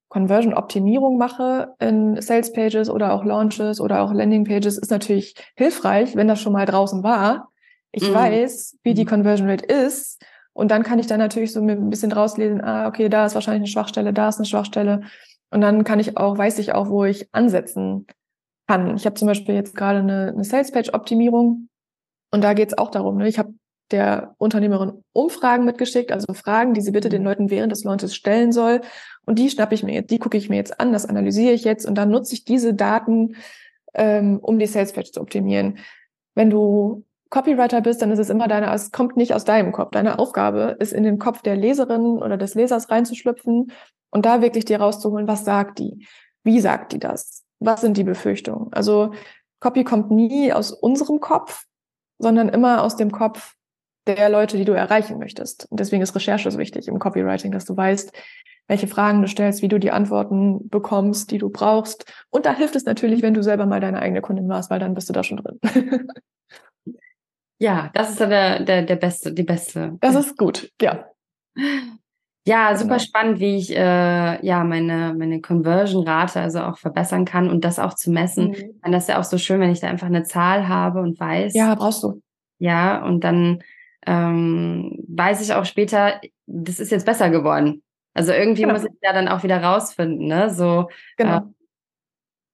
[0.10, 6.16] Conversion-Optimierung mache in Sales Pages oder auch Launches oder auch Landing Pages, ist natürlich hilfreich,
[6.16, 7.50] wenn das schon mal draußen war.
[7.92, 8.14] Ich mhm.
[8.14, 9.10] weiß, wie die mhm.
[9.10, 10.22] Conversion Rate ist.
[10.54, 13.62] Und dann kann ich dann natürlich so ein bisschen rauslesen, ah, okay, da ist wahrscheinlich
[13.62, 15.02] eine Schwachstelle, da ist eine Schwachstelle.
[15.52, 18.08] Und dann kann ich auch, weiß ich auch, wo ich ansetzen
[18.68, 18.96] kann.
[18.96, 21.68] Ich habe zum Beispiel jetzt gerade eine, eine Sales Page Optimierung
[22.32, 23.28] und da geht es auch darum, ne?
[23.28, 23.54] ich habe
[23.92, 27.28] der Unternehmerin Umfragen mitgeschickt, also Fragen, die sie bitte den mhm.
[27.28, 28.82] Leuten während des Launches stellen soll.
[29.26, 31.64] Und die schnappe ich mir jetzt, die gucke ich mir jetzt an, das analysiere ich
[31.64, 33.36] jetzt und dann nutze ich diese Daten,
[33.94, 35.80] ähm, um die Sales Page zu optimieren.
[36.34, 39.92] Wenn du Copywriter bist, dann ist es immer deine, es kommt nicht aus deinem Kopf.
[39.92, 43.72] Deine Aufgabe ist in den Kopf der Leserin oder des Lesers reinzuschlüpfen
[44.10, 46.08] und da wirklich dir rauszuholen, was sagt die?
[46.44, 47.44] Wie sagt die das?
[47.60, 48.72] Was sind die Befürchtungen?
[48.72, 49.14] Also
[49.60, 51.66] Copy kommt nie aus unserem Kopf,
[52.20, 53.56] sondern immer aus dem Kopf
[54.08, 55.68] der Leute, die du erreichen möchtest.
[55.70, 58.12] Und deswegen ist Recherche so wichtig im Copywriting, dass du weißt,
[58.68, 62.12] welche Fragen du stellst, wie du die Antworten bekommst, die du brauchst.
[62.30, 64.96] Und da hilft es natürlich, wenn du selber mal deine eigene Kundin warst, weil dann
[64.96, 65.60] bist du da schon drin.
[67.60, 69.98] ja, das ist dann der, der, der beste, die beste.
[70.02, 71.06] Das ist gut, ja.
[72.48, 73.00] Ja, super genau.
[73.00, 77.96] spannend, wie ich äh, ja meine meine Conversion-Rate also auch verbessern kann und das auch
[77.96, 78.50] zu messen.
[78.50, 78.80] Mhm.
[78.84, 81.20] Und das ist ja auch so schön, wenn ich da einfach eine Zahl habe und
[81.20, 81.56] weiß.
[81.56, 82.22] Ja, brauchst du.
[82.60, 83.64] Ja, und dann
[84.06, 87.84] ähm, weiß ich auch später, das ist jetzt besser geworden.
[88.14, 88.74] Also irgendwie genau.
[88.74, 90.50] muss ich da dann auch wieder rausfinden, ne?
[90.50, 91.52] So, genau.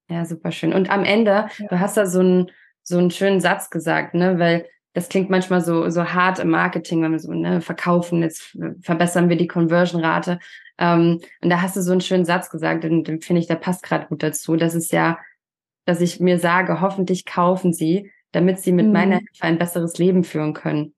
[0.07, 0.73] Äh, ja, super schön.
[0.73, 1.67] Und am Ende, ja.
[1.69, 2.51] du hast da so einen
[2.83, 4.39] so einen schönen Satz gesagt, ne?
[4.39, 8.57] Weil das klingt manchmal so so hart im Marketing, wenn wir so ne verkaufen, jetzt
[8.81, 10.39] verbessern wir die Conversion-Rate.
[10.79, 13.55] Ähm, und da hast du so einen schönen Satz gesagt, und den finde ich, der
[13.55, 14.55] passt gerade gut dazu.
[14.55, 15.19] Das ist ja,
[15.85, 18.93] dass ich mir sage, hoffentlich kaufen sie, damit sie mit mhm.
[18.93, 20.95] meiner Hilfe ein besseres Leben führen können.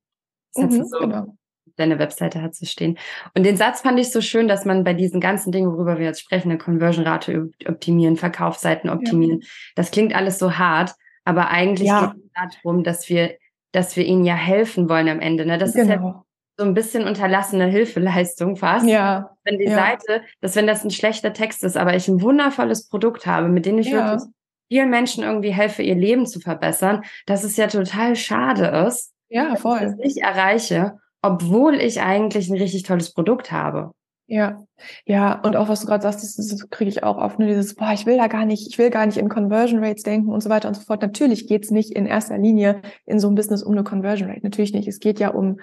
[0.54, 1.36] Das mhm, so genau.
[1.76, 2.98] deine Webseite hat zu stehen.
[3.34, 6.06] Und den Satz fand ich so schön, dass man bei diesen ganzen Dingen, worüber wir
[6.06, 9.48] jetzt sprechen, eine Conversion-Rate optimieren, Verkaufsseiten optimieren, ja.
[9.74, 10.94] das klingt alles so hart,
[11.24, 12.14] aber eigentlich ja.
[12.14, 13.34] geht es darum, dass wir,
[13.72, 15.46] dass wir ihnen ja helfen wollen am Ende.
[15.46, 15.58] Ne?
[15.58, 15.82] Das genau.
[15.82, 16.24] ist ja genau.
[16.58, 18.86] so ein bisschen unterlassene Hilfeleistung fast.
[18.86, 19.30] Ja.
[19.44, 19.76] Wenn die ja.
[19.76, 23.66] Seite, dass wenn das ein schlechter Text ist, aber ich ein wundervolles Produkt habe, mit
[23.66, 24.22] dem ich wirklich
[24.68, 29.56] vielen Menschen irgendwie helfe, ihr Leben zu verbessern, dass es ja total schade ist, ja,
[29.56, 29.80] voll.
[29.80, 33.90] Dass ich erreiche, obwohl ich eigentlich ein richtig tolles Produkt habe.
[34.26, 34.64] Ja,
[35.04, 37.74] ja, und auch was du gerade sagst, das, das kriege ich auch oft, nur dieses,
[37.74, 40.40] boah, ich will da gar nicht, ich will gar nicht in Conversion Rates denken und
[40.40, 41.02] so weiter und so fort.
[41.02, 44.40] Natürlich geht's nicht in erster Linie in so einem Business um eine Conversion Rate.
[44.42, 44.88] Natürlich nicht.
[44.88, 45.60] Es geht ja um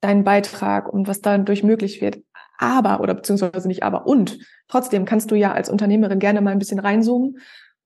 [0.00, 2.18] deinen Beitrag, um was dadurch möglich wird.
[2.58, 6.58] Aber, oder beziehungsweise nicht aber, und trotzdem kannst du ja als Unternehmerin gerne mal ein
[6.58, 7.38] bisschen reinzoomen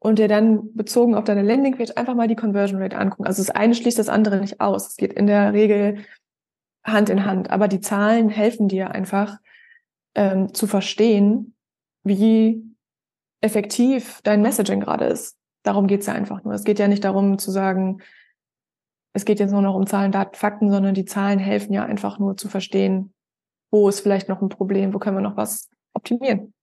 [0.06, 3.26] und dir dann bezogen auf deine Landingpage einfach mal die Conversion Rate angucken.
[3.26, 4.86] Also das eine schließt das andere nicht aus.
[4.86, 6.04] Es geht in der Regel
[6.84, 7.50] Hand in Hand.
[7.50, 9.38] Aber die Zahlen helfen dir einfach
[10.14, 11.56] ähm, zu verstehen,
[12.04, 12.62] wie
[13.40, 15.36] effektiv dein Messaging gerade ist.
[15.64, 16.54] Darum geht's ja einfach nur.
[16.54, 18.00] Es geht ja nicht darum zu sagen,
[19.12, 22.20] es geht jetzt nur noch um Zahlen, Daten, Fakten, sondern die Zahlen helfen ja einfach
[22.20, 23.12] nur zu verstehen,
[23.72, 26.54] wo ist vielleicht noch ein Problem, wo können wir noch was optimieren.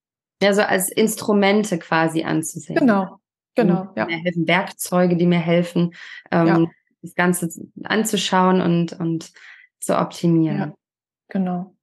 [0.41, 2.79] Ja, so als Instrumente quasi anzusehen.
[2.79, 3.19] Genau,
[3.55, 4.05] Genau, ja.
[4.05, 5.93] Mir helfen Werkzeuge, die mir helfen,
[6.31, 6.65] ähm, ja.
[7.01, 7.49] das Ganze
[7.83, 9.31] anzuschauen und, und
[9.79, 10.57] zu optimieren.
[10.57, 10.73] Ja,
[11.29, 11.75] genau.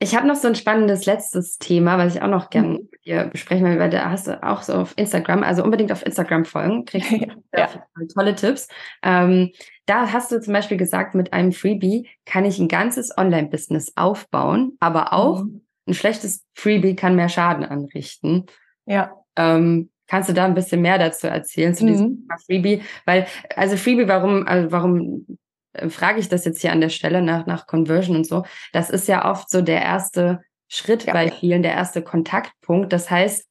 [0.00, 2.74] Ich habe noch so ein spannendes letztes Thema, was ich auch noch gerne mhm.
[2.74, 6.06] mit dir besprechen will, weil da hast du auch so auf Instagram, also unbedingt auf
[6.06, 7.68] Instagram folgen, kriegst du ja.
[8.14, 8.68] tolle Tipps.
[9.02, 9.50] Ähm,
[9.86, 14.76] da hast du zum Beispiel gesagt, mit einem Freebie kann ich ein ganzes Online-Business aufbauen,
[14.78, 15.62] aber auch mhm.
[15.88, 18.46] ein schlechtes Freebie kann mehr Schaden anrichten.
[18.86, 19.16] Ja.
[19.34, 22.28] Ähm, kannst du da ein bisschen mehr dazu erzählen zu diesem mhm.
[22.46, 22.82] Freebie?
[23.04, 25.26] Weil, also Freebie, warum, also warum
[25.74, 28.44] äh, frage ich das jetzt hier an der Stelle nach, nach Conversion und so.
[28.72, 31.12] Das ist ja oft so der erste Schritt ja.
[31.12, 32.92] bei vielen, der erste Kontaktpunkt.
[32.92, 33.46] Das heißt,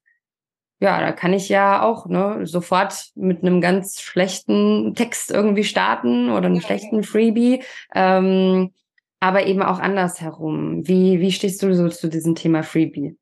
[0.79, 6.29] ja, da kann ich ja auch ne, sofort mit einem ganz schlechten Text irgendwie starten
[6.29, 7.63] oder einem schlechten Freebie.
[7.95, 8.71] Ähm,
[9.19, 10.87] aber eben auch andersherum.
[10.87, 13.17] Wie, wie stehst du so zu diesem Thema Freebie?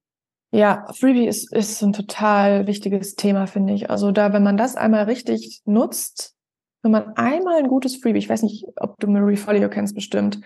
[0.55, 3.89] Ja, Freebie ist, ist ein total wichtiges Thema, finde ich.
[3.89, 6.33] Also da, wenn man das einmal richtig nutzt,
[6.81, 10.39] wenn man einmal ein gutes Freebie, ich weiß nicht, ob du Marie Folio kennst bestimmt,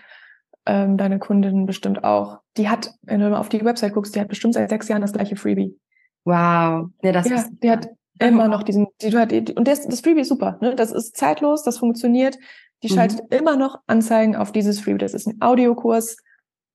[0.66, 4.20] ähm, deine Kundin bestimmt auch, die hat, wenn du mal auf die Website guckst, die
[4.20, 5.78] hat bestimmt seit sechs Jahren das gleiche Freebie.
[6.24, 6.88] Wow.
[7.04, 7.88] Ja, das ja, ist, die hat
[8.18, 10.74] immer noch diesen, die, die, und das, das Freebie ist super, ne?
[10.74, 12.36] Das ist zeitlos, das funktioniert.
[12.82, 12.96] Die mhm.
[12.96, 14.98] schaltet immer noch Anzeigen auf dieses Freebie.
[14.98, 16.16] Das ist ein Audiokurs,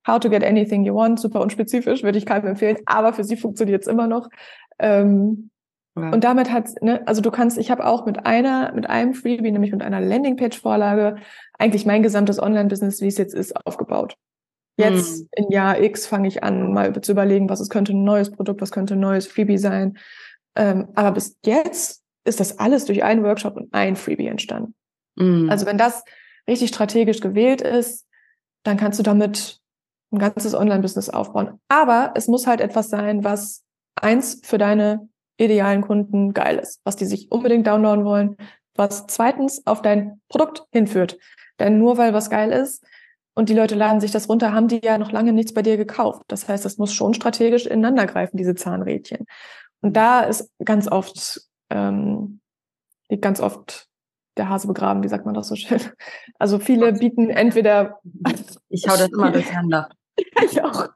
[0.08, 3.38] How to get anything you want, super unspezifisch, würde ich keinem empfehlen, aber für sie
[3.38, 4.30] funktioniert es immer noch.
[4.80, 5.50] Ähm,
[5.98, 6.10] ja.
[6.10, 9.52] Und damit hat, ne, also du kannst, ich habe auch mit einer, mit einem Freebie,
[9.52, 11.18] nämlich mit einer Landingpage-Vorlage,
[11.58, 14.18] eigentlich mein gesamtes Online-Business, wie es jetzt ist, aufgebaut.
[14.78, 15.30] Jetzt hm.
[15.32, 18.62] in Jahr X fange ich an, mal zu überlegen, was es könnte ein neues Produkt,
[18.62, 19.98] was könnte ein neues Freebie sein.
[20.56, 24.76] Ähm, aber bis jetzt ist das alles durch einen Workshop und ein Freebie entstanden.
[25.18, 25.50] Hm.
[25.50, 26.04] Also wenn das
[26.48, 28.06] richtig strategisch gewählt ist,
[28.64, 29.62] dann kannst du damit
[30.16, 31.60] ein ganzes Online-Business aufbauen.
[31.68, 33.64] Aber es muss halt etwas sein, was
[33.96, 35.08] eins für deine
[35.38, 38.38] idealen Kunden geil ist, was die sich unbedingt downloaden wollen,
[38.76, 41.18] was zweitens auf dein Produkt hinführt.
[41.60, 42.86] Denn nur weil was geil ist
[43.34, 45.78] und die Leute laden sich das runter, haben die ja noch lange nichts bei dir
[45.78, 46.24] gekauft.
[46.28, 49.26] Das heißt, das muss schon strategisch ineinander greifen, diese Zahnrädchen.
[49.82, 52.40] Und da ist ganz oft, ähm,
[53.10, 53.88] liegt ganz oft
[54.38, 55.80] der Hase begraben, wie sagt man das so schön.
[56.40, 58.00] Also viele bieten entweder.
[58.70, 59.90] Ich hau das immer durcheinander.
[60.44, 60.90] ich auch.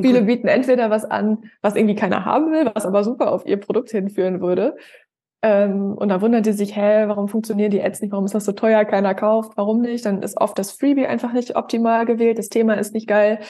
[0.00, 3.56] Viele bieten entweder was an, was irgendwie keiner haben will, was aber super auf ihr
[3.56, 4.76] Produkt hinführen würde.
[5.42, 8.10] Ähm, und dann wundern die sich, hä, warum funktionieren die Ads nicht?
[8.10, 8.84] Warum ist das so teuer?
[8.84, 9.56] Keiner kauft.
[9.56, 10.04] Warum nicht?
[10.04, 12.38] Dann ist oft das Freebie einfach nicht optimal gewählt.
[12.38, 13.40] Das Thema ist nicht geil.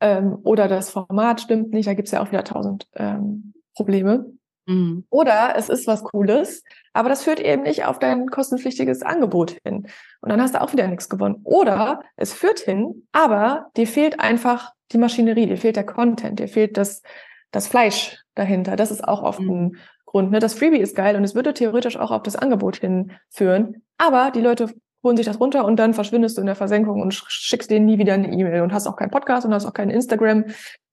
[0.00, 1.88] Ähm, oder das Format stimmt nicht.
[1.88, 4.26] Da gibt's ja auch wieder tausend ähm, Probleme.
[4.66, 5.06] Mhm.
[5.10, 6.62] Oder es ist was Cooles,
[6.92, 9.86] aber das führt eben nicht auf dein kostenpflichtiges Angebot hin.
[10.20, 11.40] Und dann hast du auch wieder nichts gewonnen.
[11.44, 16.48] Oder es führt hin, aber dir fehlt einfach die Maschinerie, dir fehlt der Content, dir
[16.48, 17.02] fehlt das,
[17.50, 18.76] das Fleisch dahinter.
[18.76, 19.50] Das ist auch oft mhm.
[19.50, 20.30] ein Grund.
[20.30, 20.38] Ne?
[20.38, 24.40] Das Freebie ist geil und es würde theoretisch auch auf das Angebot hinführen, aber die
[24.40, 27.84] Leute holen sich das runter und dann verschwindest du in der Versenkung und schickst denen
[27.84, 30.46] nie wieder eine E-Mail und hast auch keinen Podcast und hast auch kein Instagram,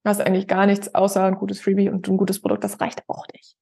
[0.04, 2.64] hast eigentlich gar nichts außer ein gutes Freebie und ein gutes Produkt.
[2.64, 3.56] Das reicht auch nicht.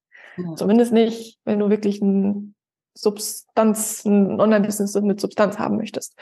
[0.44, 0.56] Ja.
[0.56, 2.56] Zumindest nicht, wenn du wirklich ein
[2.94, 6.18] Substanz, ein Online-Business mit Substanz haben möchtest.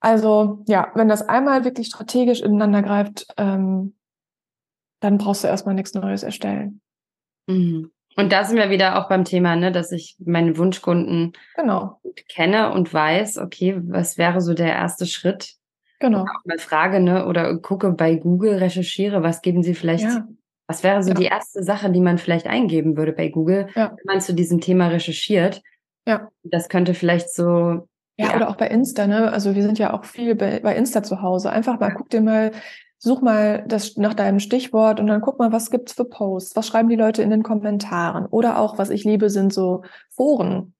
[0.00, 3.94] Also ja, wenn das einmal wirklich strategisch ineinander greift, ähm,
[5.00, 6.80] dann brauchst du erstmal nichts Neues erstellen.
[7.46, 7.90] Mhm.
[8.16, 12.00] Und da sind wir wieder auch beim Thema, ne, dass ich meine Wunschkunden genau.
[12.28, 15.54] kenne und weiß, okay, was wäre so der erste Schritt?
[16.00, 16.22] Genau.
[16.22, 20.26] auch mal frage, ne, oder gucke bei Google, recherchiere, was geben sie vielleicht, ja.
[20.68, 21.14] Was wäre so ja.
[21.14, 23.90] die erste Sache, die man vielleicht eingeben würde bei Google, ja.
[23.96, 25.62] wenn man zu diesem Thema recherchiert.
[26.06, 26.28] Ja.
[26.42, 27.88] Das könnte vielleicht so
[28.18, 29.32] ja, ja, oder auch bei Insta, ne?
[29.32, 31.50] Also wir sind ja auch viel bei, bei Insta zu Hause.
[31.50, 32.52] Einfach mal, guck dir mal,
[32.98, 36.66] such mal das nach deinem Stichwort und dann guck mal, was gibt's für Posts, was
[36.66, 38.26] schreiben die Leute in den Kommentaren.
[38.26, 40.74] Oder auch, was ich liebe, sind so Foren.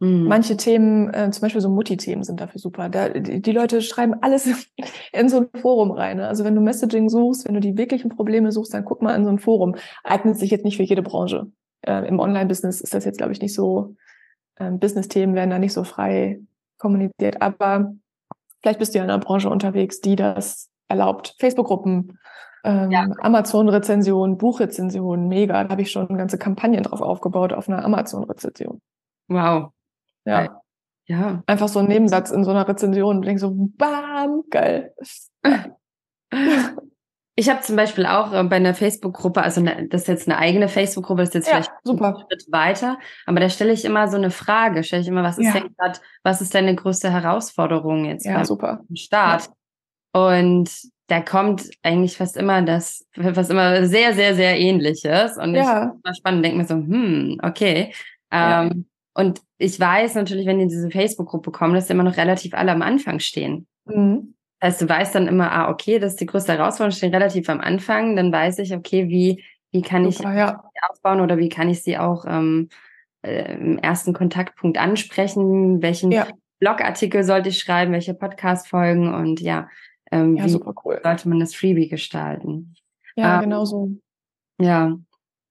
[0.00, 0.24] Mhm.
[0.24, 2.88] Manche Themen, äh, zum Beispiel so Mutti-Themen sind dafür super.
[2.88, 4.48] Da, die, die, Leute schreiben alles
[5.12, 6.18] in so ein Forum rein.
[6.18, 6.28] Ne?
[6.28, 9.24] Also wenn du Messaging suchst, wenn du die wirklichen Probleme suchst, dann guck mal in
[9.24, 9.74] so ein Forum.
[10.04, 11.50] Eignet sich jetzt nicht für jede Branche.
[11.82, 13.96] Äh, Im Online-Business ist das jetzt, glaube ich, nicht so,
[14.58, 16.40] ähm, Business-Themen werden da nicht so frei
[16.78, 17.42] kommuniziert.
[17.42, 17.92] Aber
[18.60, 21.34] vielleicht bist du ja in einer Branche unterwegs, die das erlaubt.
[21.38, 22.18] Facebook-Gruppen,
[22.64, 23.08] ähm, ja.
[23.20, 25.64] Amazon-Rezension, Buchrezension, mega.
[25.64, 28.80] Da habe ich schon ganze Kampagnen drauf aufgebaut auf einer Amazon-Rezension.
[29.28, 29.72] Wow.
[30.28, 30.60] Ja.
[31.06, 31.42] Ja.
[31.46, 34.94] Einfach so ein Nebensatz in so einer Rezension und denk so, bam, geil.
[37.34, 40.38] Ich habe zum Beispiel auch äh, bei einer Facebook-Gruppe, also ne, das ist jetzt eine
[40.38, 42.08] eigene Facebook-Gruppe, das ist jetzt ja, vielleicht super.
[42.08, 45.38] ein Schritt weiter, aber da stelle ich immer so eine Frage, stelle ich immer, was
[45.38, 45.52] ist ja.
[45.52, 48.80] denn grad, was ist deine größte Herausforderung jetzt ja, beim super.
[48.94, 49.48] Start?
[50.14, 50.34] Ja.
[50.34, 50.68] Und
[51.06, 55.36] da kommt eigentlich fast immer das, fast immer sehr, sehr, sehr ähnliches.
[55.36, 55.84] Und ja.
[55.84, 57.94] ich immer spannend, denke mir so, hm, okay.
[58.30, 62.54] Ähm, Und ich weiß natürlich, wenn die in diese Facebook-Gruppe kommen, dass immer noch relativ
[62.54, 63.66] alle am Anfang stehen.
[63.86, 64.34] Mhm.
[64.60, 67.48] Das heißt, du weißt dann immer, ah, okay, das ist die größte Herausforderung, stehen relativ
[67.48, 68.16] am Anfang.
[68.16, 70.64] Dann weiß ich, okay, wie, wie kann ich Super, ja.
[70.90, 72.68] aufbauen oder wie kann ich sie auch ähm,
[73.22, 75.82] äh, im ersten Kontaktpunkt ansprechen?
[75.82, 76.26] Welchen ja.
[76.58, 77.92] Blogartikel sollte ich schreiben?
[77.92, 79.14] Welche Podcast-Folgen?
[79.14, 79.68] Und ja,
[80.10, 81.00] ähm, ja, wie cool.
[81.02, 82.74] sollte man das Freebie gestalten?
[83.16, 83.90] Ja, ähm, genau so.
[84.60, 84.96] Ja.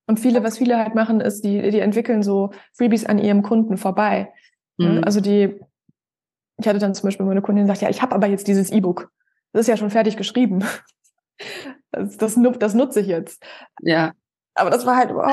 [0.07, 3.77] Und viele, was viele halt machen, ist, die, die entwickeln so Freebies an ihrem Kunden
[3.77, 4.33] vorbei.
[4.77, 5.03] Mhm.
[5.03, 5.59] Also die,
[6.57, 9.11] ich hatte dann zum Beispiel meine Kundin gesagt, ja, ich habe aber jetzt dieses E-Book.
[9.51, 10.63] Das ist ja schon fertig geschrieben.
[11.91, 13.41] Das, das, das nutze ich jetzt.
[13.81, 14.11] Ja.
[14.55, 15.23] Aber das war halt, oh,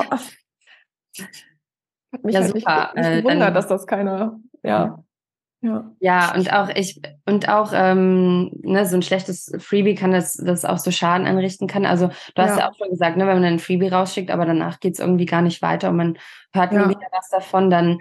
[2.14, 2.92] hat mich ja, halt super.
[2.94, 5.02] nicht, nicht äh, gewundert, dann, dass das keiner, ja.
[5.64, 5.90] Ja.
[5.98, 10.66] ja, und auch ich und auch ähm, ne, so ein schlechtes Freebie kann das, das
[10.66, 11.86] auch so Schaden anrichten kann.
[11.86, 14.44] Also du hast ja, ja auch schon gesagt, ne, wenn man ein Freebie rausschickt, aber
[14.44, 16.18] danach geht's irgendwie gar nicht weiter und man
[16.52, 18.00] hört nie wieder was davon, dann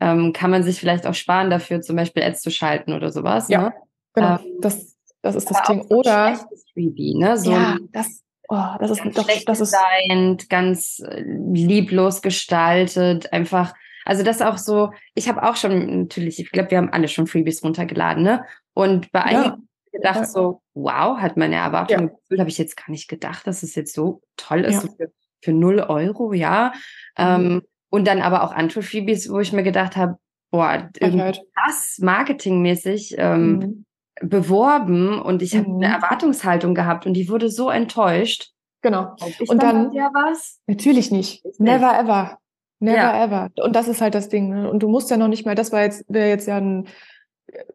[0.00, 3.48] ähm, kann man sich vielleicht auch sparen dafür, zum Beispiel Ads zu schalten oder sowas.
[3.48, 3.74] Ja, ne?
[4.12, 4.38] genau.
[4.38, 5.86] Ähm, das, das ist das Ding.
[5.88, 6.36] So oder
[6.72, 7.36] Freebie, ne?
[7.36, 13.72] So ja, das, oh, das ist doch, das ist designt, ganz äh, lieblos gestaltet, einfach
[14.04, 17.26] also das auch so, ich habe auch schon natürlich, ich glaube, wir haben alle schon
[17.26, 18.44] Freebies runtergeladen, ne?
[18.74, 19.58] Und bei einigen ja.
[19.92, 20.24] gedacht ja.
[20.26, 22.38] so, wow, hat meine Erwartung ja.
[22.38, 24.90] habe ich jetzt gar nicht gedacht, dass es jetzt so toll ist ja.
[24.96, 26.72] für, für 0 Euro, ja.
[27.16, 27.24] Mhm.
[27.24, 30.18] Ähm, und dann aber auch andere Freebies, wo ich mir gedacht habe,
[30.50, 33.84] boah, irgendwas marketingmäßig ähm, mhm.
[34.20, 35.94] beworben und ich habe eine mhm.
[35.94, 38.50] Erwartungshaltung gehabt und die wurde so enttäuscht.
[38.82, 39.16] Genau.
[39.48, 40.60] und dann ja was?
[40.66, 41.42] Natürlich nicht.
[41.58, 42.38] Never ever.
[42.84, 43.24] Never ja.
[43.24, 43.50] ever.
[43.62, 44.50] Und das ist halt das Ding.
[44.50, 44.70] Ne?
[44.70, 46.86] Und du musst ja noch nicht mal, das war jetzt, wäre jetzt ja ein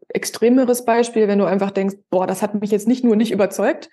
[0.10, 3.90] extremeres Beispiel, wenn du einfach denkst, boah, das hat mich jetzt nicht nur nicht überzeugt,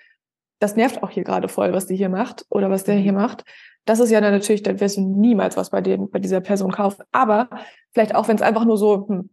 [0.58, 3.18] das nervt auch hier gerade voll, was die hier macht oder was der hier mhm.
[3.18, 3.44] macht.
[3.86, 6.72] Das ist ja dann natürlich, dann wirst du niemals was bei dem, bei dieser Person
[6.72, 7.04] kaufen.
[7.12, 7.48] Aber
[7.92, 9.30] vielleicht auch, wenn es einfach nur so, hm,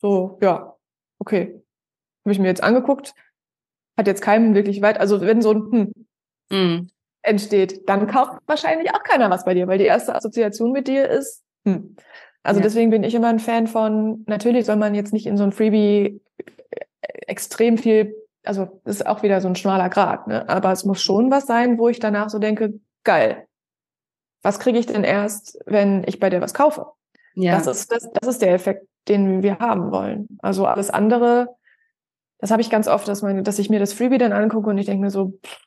[0.00, 0.76] so, ja,
[1.18, 1.60] okay,
[2.24, 3.14] habe ich mir jetzt angeguckt,
[3.96, 5.92] hat jetzt keinem wirklich weit, also wenn so ein,
[6.50, 6.88] hm, mm
[7.22, 11.08] entsteht, dann kauft wahrscheinlich auch keiner was bei dir, weil die erste Assoziation mit dir
[11.08, 11.96] ist, hm.
[12.42, 12.64] Also ja.
[12.64, 15.52] deswegen bin ich immer ein Fan von, natürlich soll man jetzt nicht in so ein
[15.52, 18.14] Freebie äh, extrem viel,
[18.44, 20.48] also das ist auch wieder so ein schmaler Grad, ne?
[20.48, 23.46] aber es muss schon was sein, wo ich danach so denke, geil,
[24.42, 26.86] was kriege ich denn erst, wenn ich bei dir was kaufe?
[27.34, 27.56] Ja.
[27.58, 30.38] Das ist, das, das ist der Effekt, den wir haben wollen.
[30.40, 31.56] Also alles andere,
[32.38, 34.78] das habe ich ganz oft, dass, meine, dass ich mir das Freebie dann angucke und
[34.78, 35.60] ich denke mir so, pff,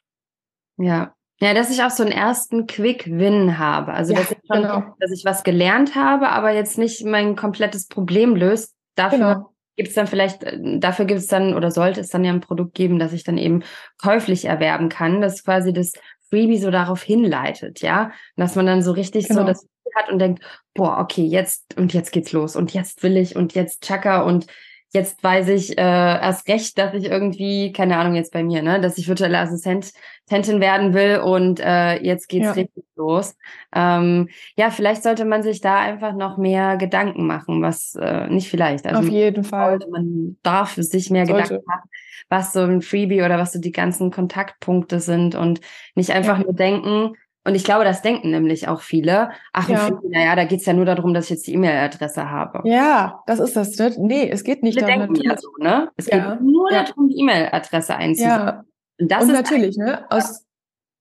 [0.77, 1.13] ja.
[1.41, 3.93] Ja, dass ich auch so einen ersten Quick-Win habe.
[3.93, 4.95] Also, ja, dass, ich schon, genau.
[4.99, 8.75] dass ich was gelernt habe, aber jetzt nicht mein komplettes Problem löst.
[8.95, 9.53] Dafür genau.
[9.75, 12.41] gibt es dann vielleicht, äh, dafür gibt es dann oder sollte es dann ja ein
[12.41, 13.63] Produkt geben, das ich dann eben
[13.99, 15.93] käuflich erwerben kann, das quasi das
[16.29, 18.11] Freebie so darauf hinleitet, ja.
[18.35, 19.41] dass man dann so richtig genau.
[19.41, 19.65] so das
[19.95, 23.55] hat und denkt, boah, okay, jetzt und jetzt geht's los und jetzt will ich und
[23.55, 24.47] jetzt Chaka und
[24.93, 28.81] jetzt weiß ich äh, erst recht, dass ich irgendwie, keine Ahnung, jetzt bei mir, ne,
[28.81, 32.51] dass ich virtuelle Assistentin werden will und äh, jetzt geht's ja.
[32.51, 33.35] richtig los.
[33.73, 38.49] Ähm, ja, vielleicht sollte man sich da einfach noch mehr Gedanken machen, was äh, nicht
[38.49, 38.85] vielleicht.
[38.85, 39.79] Also Auf jeden Fall.
[39.89, 41.43] Man darf sich mehr sollte.
[41.43, 41.89] Gedanken machen,
[42.27, 45.61] was so ein Freebie oder was so die ganzen Kontaktpunkte sind und
[45.95, 46.43] nicht einfach ja.
[46.43, 49.31] nur denken, und ich glaube, das denken nämlich auch viele.
[49.51, 49.89] Ach, ja.
[50.07, 52.61] naja, da geht's ja nur darum, dass ich jetzt die E-Mail-Adresse habe.
[52.69, 53.75] Ja, das ist das.
[53.77, 53.95] Ne?
[53.97, 55.13] Nee, es geht nicht darum.
[55.13, 55.89] Denken ja so, ne?
[55.97, 56.35] Es ja.
[56.35, 56.83] geht nur ja.
[56.83, 58.29] darum, die E-Mail-Adresse einzusetzen.
[58.29, 58.63] Ja.
[58.99, 60.05] Und, das Und ist natürlich, ne?
[60.11, 60.45] Aus,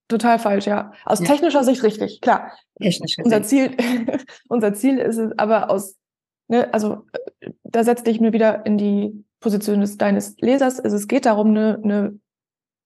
[0.09, 0.93] total falsch, ja.
[1.05, 2.53] Aus technischer Sicht richtig, klar.
[2.81, 3.77] Technisch unser Ziel,
[4.49, 5.99] unser Ziel ist es aber aus,
[6.49, 7.05] ne, also
[7.65, 10.81] da setz dich mir wieder in die Position des deines Lesers.
[10.81, 12.19] Also, es geht darum, eine, eine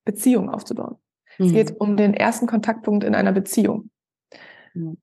[0.05, 0.97] Beziehung aufzubauen.
[1.39, 1.77] Es geht mhm.
[1.79, 3.91] um den ersten Kontaktpunkt in einer Beziehung.
[4.75, 4.99] Mhm.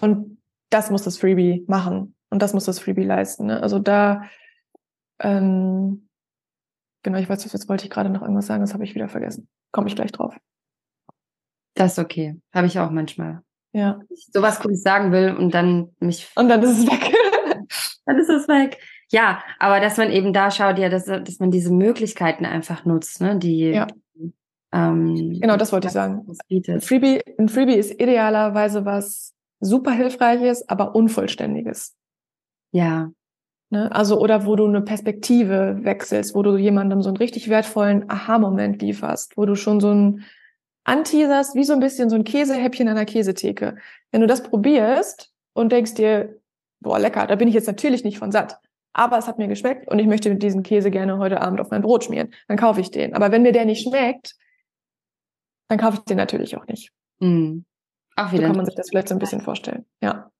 [0.00, 0.38] Und
[0.70, 2.14] das muss das Freebie machen.
[2.30, 3.46] Und das muss das Freebie leisten.
[3.46, 3.62] Ne?
[3.62, 4.24] Also da,
[5.20, 6.08] ähm,
[7.02, 9.48] genau, ich weiß, jetzt wollte ich gerade noch irgendwas sagen, das habe ich wieder vergessen.
[9.72, 10.36] Komme ich gleich drauf.
[11.74, 12.40] Das ist okay.
[12.52, 13.42] Habe ich auch manchmal.
[13.72, 14.00] Ja.
[14.08, 16.30] Ich sowas Cooles sagen will und dann mich.
[16.36, 17.14] Und dann ist es weg.
[18.06, 18.78] dann ist es weg.
[19.10, 23.20] Ja, aber dass man eben da schaut, ja, dass, dass man diese Möglichkeiten einfach nutzt,
[23.20, 23.86] ne, die, ja.
[24.72, 26.26] Ähm, genau, das wollte ich sagen.
[26.50, 31.94] Ein Freebie, ein Freebie ist idealerweise was super hilfreiches, aber unvollständiges.
[32.72, 33.10] Ja.
[33.70, 33.90] Ne?
[33.92, 38.80] Also, oder wo du eine Perspektive wechselst, wo du jemandem so einen richtig wertvollen Aha-Moment
[38.82, 40.24] lieferst, wo du schon so ein
[40.84, 43.76] anteaserst, wie so ein bisschen so ein Käsehäppchen an der Käsetheke.
[44.12, 46.36] Wenn du das probierst und denkst dir,
[46.80, 48.60] boah, lecker, da bin ich jetzt natürlich nicht von satt.
[48.92, 51.70] Aber es hat mir geschmeckt und ich möchte mit diesem Käse gerne heute Abend auf
[51.70, 52.32] mein Brot schmieren.
[52.46, 53.14] Dann kaufe ich den.
[53.14, 54.36] Aber wenn mir der nicht schmeckt,
[55.68, 56.90] dann kaufe ich den natürlich auch nicht.
[57.20, 57.64] Mhm.
[58.16, 58.42] Auch wieder.
[58.42, 59.84] So kann man sich das vielleicht so ein bisschen vorstellen.
[60.00, 60.30] Ja.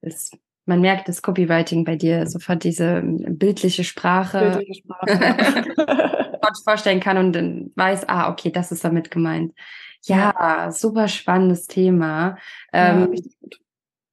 [0.00, 0.30] Das
[0.64, 5.64] man merkt das Copywriting bei dir sofort diese bildliche Sprache, bildliche Sprache.
[6.64, 9.52] vorstellen kann und dann weiß, ah, okay, das ist damit gemeint.
[10.04, 10.72] Ja, ja.
[10.72, 12.36] super spannendes Thema.
[12.72, 13.48] Ähm, ja,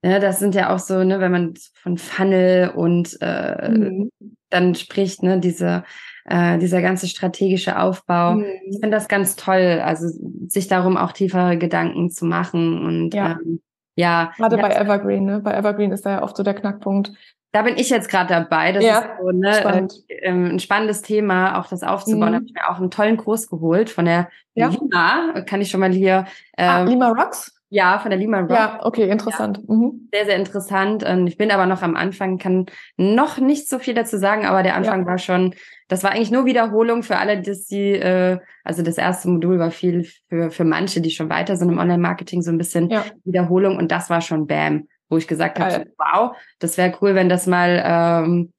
[0.02, 4.12] ne, das sind ja auch so, ne, wenn man von Funnel und äh, mhm.
[4.50, 5.84] dann spricht, ne, diese,
[6.26, 8.36] äh, dieser ganze strategische Aufbau.
[8.36, 8.46] Mhm.
[8.70, 10.08] Ich finde das ganz toll, also
[10.48, 13.40] sich darum auch tiefere Gedanken zu machen und ja.
[13.44, 13.62] Ähm,
[13.96, 14.32] ja.
[14.38, 15.40] Gerade bei Evergreen, ne?
[15.42, 17.12] Bei Evergreen ist da ja oft so der Knackpunkt.
[17.52, 18.72] Da bin ich jetzt gerade dabei.
[18.72, 19.94] Das ja, ist so ne, spannend.
[20.08, 22.30] Ähm, ein spannendes Thema, auch das aufzubauen.
[22.30, 22.32] Mhm.
[22.32, 24.70] Da habe ich mir auch einen tollen Kurs geholt von der ja.
[24.70, 25.42] Lima.
[25.46, 26.26] Kann ich schon mal hier.
[26.56, 27.59] Ah, ähm, ah, Lima Rocks?
[27.72, 28.50] Ja, von der Lima Rock.
[28.50, 29.60] Ja, okay, interessant.
[29.68, 30.10] Ja, mhm.
[30.12, 31.04] Sehr, sehr interessant.
[31.04, 32.66] Und ich bin aber noch am Anfang, kann
[32.98, 35.06] noch nicht so viel dazu sagen, aber der Anfang ja.
[35.06, 35.54] war schon,
[35.88, 39.70] das war eigentlich nur Wiederholung für alle, dass die, äh, also das erste Modul war
[39.70, 43.06] viel für, für manche, die schon weiter sind im Online-Marketing, so ein bisschen ja.
[43.24, 47.30] Wiederholung und das war schon Bam, wo ich gesagt habe, wow, das wäre cool, wenn
[47.30, 48.52] das mal ähm,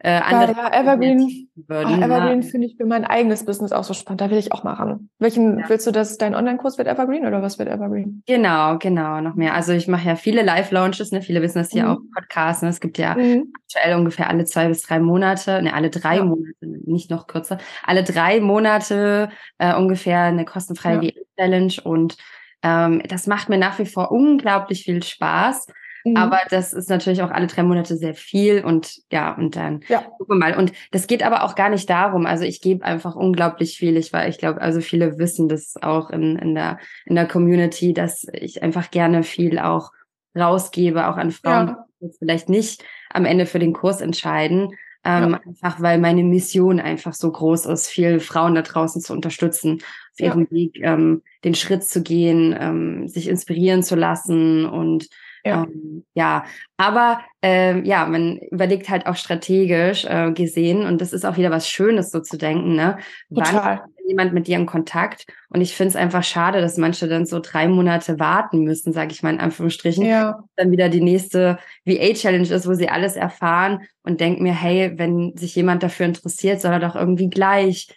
[0.00, 2.00] äh, andere ja, ja, Evergreen, würden.
[2.00, 4.20] Oh, Evergreen finde ich für mein eigenes Business auch so spannend.
[4.20, 5.10] Da will ich auch machen.
[5.18, 5.68] Welchen ja.
[5.68, 8.22] willst du, dass dein Online-Kurs wird Evergreen oder was wird Evergreen?
[8.26, 9.54] Genau, genau, noch mehr.
[9.54, 11.22] Also ich mache ja viele Live-Launches, ne?
[11.22, 11.90] Viele wissen das hier mhm.
[11.90, 12.62] auch Podcasts.
[12.62, 12.68] Ne?
[12.68, 13.52] Es gibt ja mhm.
[13.64, 16.24] aktuell ungefähr alle zwei bis drei Monate, ne, alle drei ja.
[16.24, 21.12] Monate, nicht noch kürzer, alle drei Monate äh, ungefähr eine kostenfreie ja.
[21.38, 22.16] Challenge und
[22.62, 25.66] ähm, das macht mir nach wie vor unglaublich viel Spaß.
[26.04, 26.16] Mhm.
[26.16, 30.00] Aber das ist natürlich auch alle drei Monate sehr viel und ja, und dann ja.
[30.00, 30.56] gucken wir mal.
[30.56, 32.26] Und das geht aber auch gar nicht darum.
[32.26, 33.96] Also ich gebe einfach unglaublich viel.
[33.96, 37.92] Ich war, ich glaube, also viele wissen das auch in, in der, in der Community,
[37.92, 39.90] dass ich einfach gerne viel auch
[40.36, 41.84] rausgebe, auch an Frauen, ja.
[42.00, 44.74] die vielleicht nicht am Ende für den Kurs entscheiden.
[45.04, 45.40] Ähm, ja.
[45.46, 49.78] Einfach weil meine Mission einfach so groß ist, viele Frauen da draußen zu unterstützen,
[50.12, 50.50] auf ihrem.
[50.50, 55.08] Weg ähm, den Schritt zu gehen, ähm, sich inspirieren zu lassen und
[55.48, 56.44] ja, ähm, ja.
[56.76, 61.50] aber ähm, ja, man überlegt halt auch strategisch äh, gesehen und das ist auch wieder
[61.50, 62.98] was Schönes, so zu denken, ne?
[63.34, 63.80] Total.
[63.82, 65.26] Wann jemand mit dir in Kontakt?
[65.50, 69.12] Und ich finde es einfach schade, dass manche dann so drei Monate warten müssen, sage
[69.12, 70.04] ich mal in Anführungsstrichen.
[70.04, 70.42] Ja.
[70.56, 75.36] Dann wieder die nächste VA-Challenge ist, wo sie alles erfahren und denken mir, hey, wenn
[75.36, 77.88] sich jemand dafür interessiert, soll er doch irgendwie gleich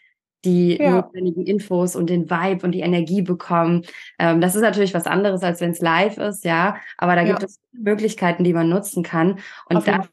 [0.46, 0.92] die ja.
[0.92, 3.84] notwendigen Infos und den Vibe und die Energie bekommen.
[4.20, 6.78] Ähm, das ist natürlich was anderes, als wenn es live ist, ja.
[6.98, 7.30] Aber da ja.
[7.30, 9.39] gibt es Möglichkeiten, die man nutzen kann.
[9.70, 10.08] Und dann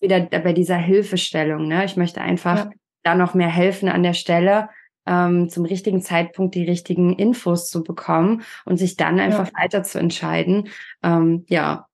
[0.00, 1.66] wieder bei dieser Hilfestellung.
[1.66, 1.84] Ne?
[1.84, 2.70] Ich möchte einfach ja.
[3.02, 4.68] da noch mehr helfen an der Stelle,
[5.06, 9.98] ähm, zum richtigen Zeitpunkt die richtigen Infos zu bekommen und sich dann einfach weiter zu
[9.98, 10.68] entscheiden.
[11.02, 11.86] Ähm, ja,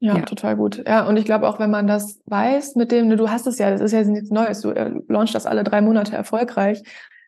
[0.00, 0.82] ja, ja, total gut.
[0.84, 3.70] Ja, und ich glaube auch, wenn man das weiß mit dem, du hast es ja,
[3.70, 6.82] das ist ja nichts Neues, du äh, launchst das alle drei Monate erfolgreich.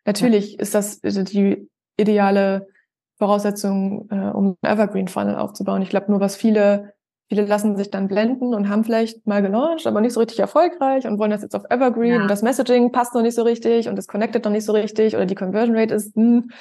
[0.05, 0.59] Natürlich ja.
[0.59, 2.67] ist das die ideale
[3.17, 5.81] Voraussetzung, äh, um einen Evergreen Funnel aufzubauen.
[5.81, 6.93] Ich glaube nur, was viele,
[7.29, 11.07] viele lassen sich dann blenden und haben vielleicht mal gelauncht, aber nicht so richtig erfolgreich
[11.07, 12.21] und wollen das jetzt auf Evergreen ja.
[12.21, 15.15] und das Messaging passt noch nicht so richtig und das connected noch nicht so richtig
[15.15, 16.51] oder die Conversion Rate ist hm,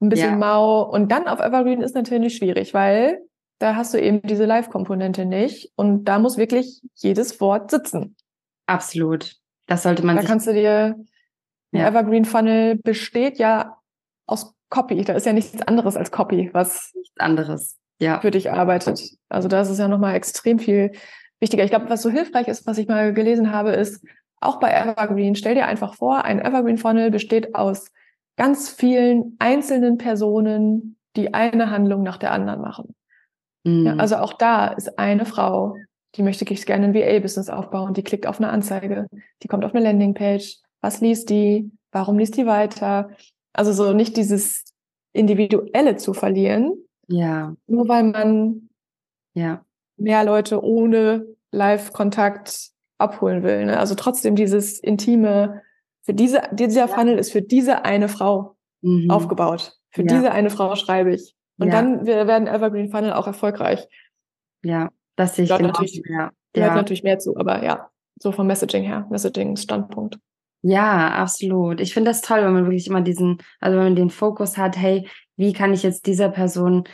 [0.00, 0.36] ein bisschen ja.
[0.36, 0.82] mau.
[0.82, 3.20] Und dann auf Evergreen ist natürlich schwierig, weil
[3.60, 8.16] da hast du eben diese Live-Komponente nicht und da muss wirklich jedes Wort sitzen.
[8.66, 9.36] Absolut.
[9.68, 10.96] Das sollte man da kannst du dir
[11.72, 11.88] ja.
[11.88, 13.78] Evergreen Funnel besteht ja
[14.26, 15.02] aus Copy.
[15.04, 18.20] Da ist ja nichts anderes als Copy, was nichts anderes ja.
[18.20, 19.00] für dich arbeitet.
[19.28, 20.92] Also da ist es ja nochmal extrem viel
[21.40, 21.64] wichtiger.
[21.64, 24.04] Ich glaube, was so hilfreich ist, was ich mal gelesen habe, ist,
[24.40, 27.92] auch bei Evergreen, stell dir einfach vor, ein Evergreen Funnel besteht aus
[28.36, 32.94] ganz vielen einzelnen Personen, die eine Handlung nach der anderen machen.
[33.64, 33.86] Mhm.
[33.86, 35.76] Ja, also auch da ist eine Frau,
[36.16, 39.06] die möchte ich gerne ein VA-Business aufbauen, die klickt auf eine Anzeige,
[39.42, 41.70] die kommt auf eine Landingpage, was liest die?
[41.90, 43.10] Warum liest die weiter?
[43.54, 44.64] Also so nicht dieses
[45.12, 46.74] Individuelle zu verlieren.
[47.08, 47.54] Ja.
[47.66, 48.68] Nur weil man
[49.34, 49.64] ja.
[49.96, 53.66] mehr Leute ohne Live-Kontakt abholen will.
[53.66, 53.78] Ne?
[53.78, 55.62] Also trotzdem dieses intime,
[56.02, 56.88] für diese, dieser ja.
[56.88, 59.10] Funnel ist für diese eine Frau mhm.
[59.10, 59.78] aufgebaut.
[59.90, 60.08] Für ja.
[60.08, 61.34] diese eine Frau schreibe ich.
[61.58, 61.74] Und ja.
[61.74, 63.86] dann werden Evergreen Funnel auch erfolgreich.
[64.64, 65.68] Ja, das sehe ich genau.
[65.68, 66.30] Natürlich, ja.
[66.54, 70.18] Gehört natürlich mehr zu, aber ja, so vom Messaging her, Messaging-Standpunkt.
[70.62, 71.80] Ja, absolut.
[71.80, 74.76] Ich finde das toll, wenn man wirklich immer diesen, also wenn man den Fokus hat,
[74.76, 76.84] hey, wie kann ich jetzt dieser Person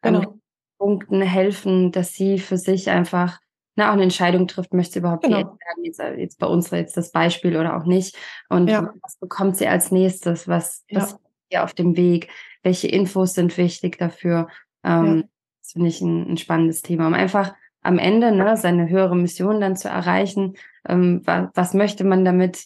[0.00, 0.20] genau.
[0.20, 0.40] an
[0.78, 3.38] Punkten helfen, dass sie für sich einfach
[3.78, 5.56] na, ne, auch eine Entscheidung trifft, möchte sie überhaupt genau.
[5.84, 8.16] jetzt, äh, jetzt bei uns jetzt das Beispiel oder auch nicht.
[8.48, 8.92] Und ja.
[9.02, 10.48] was bekommt sie als nächstes?
[10.48, 11.00] Was, ja.
[11.00, 11.16] was
[11.50, 12.28] ihr auf dem Weg?
[12.64, 14.48] Welche Infos sind wichtig dafür?
[14.82, 15.22] Ähm, ja.
[15.62, 19.60] Das finde ich ein, ein, spannendes Thema, um einfach am Ende ne, seine höhere Mission
[19.60, 20.56] dann zu erreichen.
[20.88, 22.64] Ähm, was, was möchte man damit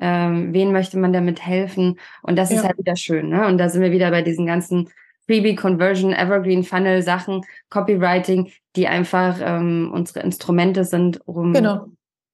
[0.00, 1.98] ähm, wen möchte man damit helfen?
[2.22, 2.56] Und das ja.
[2.56, 3.46] ist halt wieder schön, ne?
[3.46, 4.90] Und da sind wir wieder bei diesen ganzen
[5.26, 11.86] Freebie, Conversion, Evergreen Funnel Sachen, Copywriting, die einfach ähm, unsere Instrumente sind, um Genau.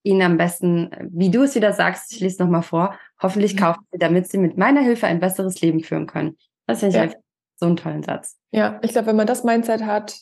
[0.03, 3.59] ihnen am besten, wie du es wieder sagst, ich lese nochmal vor, hoffentlich Mhm.
[3.59, 6.35] kaufen sie, damit sie mit meiner Hilfe ein besseres Leben führen können.
[6.65, 7.01] Das finde ich Ja.
[7.03, 7.19] einfach
[7.57, 8.37] so einen tollen Satz.
[8.51, 10.17] Ja, ich glaube, wenn man das Mindset hat,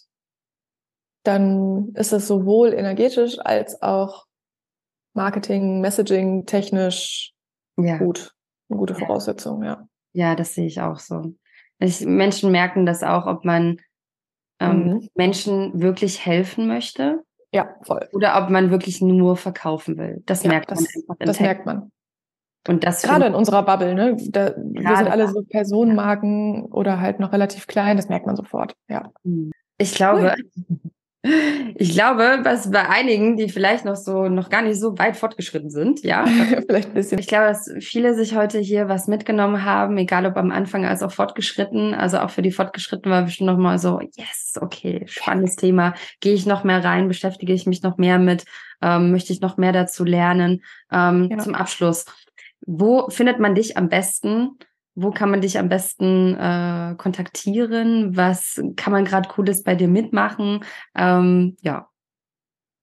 [1.24, 4.27] dann ist es sowohl energetisch als auch
[5.18, 7.34] Marketing, Messaging, technisch
[7.78, 7.98] Ja.
[7.98, 8.32] gut.
[8.70, 9.00] Eine gute Ja.
[9.00, 9.86] Voraussetzung, ja.
[10.14, 11.34] Ja, das sehe ich auch so.
[11.80, 13.80] Ich, Menschen merken das auch, ob man
[14.60, 15.08] ähm, Mhm.
[15.16, 18.08] Menschen wirklich helfen möchte Ja, voll.
[18.14, 20.24] oder ob man wirklich nur verkaufen will.
[20.26, 21.92] Das Ja, merkt das, man einfach das merkt man.
[22.68, 24.18] Und das Gerade in unserer Bubble, ne?
[24.30, 28.76] Da, wir sind alle so Personenmarken oder halt noch relativ klein, das merkt man sofort.
[28.90, 29.12] Ja.
[29.78, 30.36] ich glaube,
[31.76, 35.70] ich glaube, was bei einigen, die vielleicht noch so noch gar nicht so weit fortgeschritten
[35.70, 36.26] sind, ja.
[36.68, 37.20] Vielleicht ein bisschen.
[37.20, 41.04] Ich glaube, dass viele sich heute hier was mitgenommen haben, egal ob am Anfang als
[41.04, 41.94] auch fortgeschritten.
[41.94, 45.96] Also auch für die Fortgeschritten war bestimmt noch mal so, yes, okay, spannendes Thema.
[46.22, 48.46] Gehe ich noch mehr rein, beschäftige ich mich noch mehr mit,
[48.82, 50.64] ähm, möchte ich noch mehr dazu lernen.
[50.92, 51.40] Ähm, Ja.
[51.40, 52.06] Zum Abschluss,
[52.66, 54.58] wo findet man dich am besten?
[55.00, 58.18] Wo kann man dich am besten äh, kontaktieren?
[58.18, 60.66] Was kann man gerade Cooles bei dir mitmachen?
[60.96, 61.88] Ähm, ja,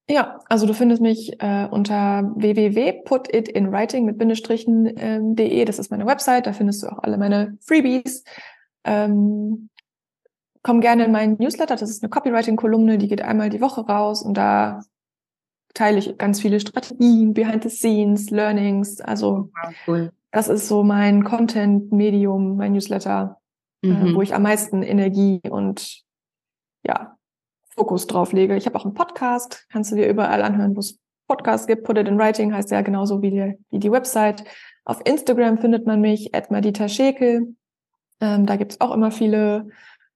[0.09, 5.65] Ja, also du findest mich äh, unter www.putitinwriting mit Bindestrichen ähm, de.
[5.65, 6.47] Das ist meine Website.
[6.47, 8.23] Da findest du auch alle meine Freebies.
[8.85, 9.71] Ähm,
[10.63, 11.75] komm gerne in meinen Newsletter.
[11.75, 14.81] Das ist eine Copywriting-Kolumne, die geht einmal die Woche raus und da
[15.75, 19.01] teile ich ganz viele Strategien, Behind the Scenes, Learnings.
[19.01, 19.51] Also
[19.89, 20.13] cool.
[20.35, 23.41] Das ist so mein Content-Medium, mein Newsletter,
[23.83, 24.15] äh, Mhm.
[24.17, 26.03] wo ich am meisten Energie und
[26.85, 27.17] ja,
[27.71, 28.57] Fokus drauf lege.
[28.57, 31.85] Ich habe auch einen Podcast, kannst du dir überall anhören, wo es Podcasts gibt.
[31.85, 34.45] Put it in writing heißt ja genauso wie die, wie die Website.
[34.85, 37.55] Auf Instagram findet man mich, at Madita Schekel.
[38.21, 39.69] Ähm, da gibt's auch immer viele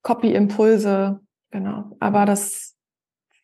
[0.02, 1.20] Copy-Impulse.
[1.50, 1.96] Genau.
[2.00, 2.76] Aber das,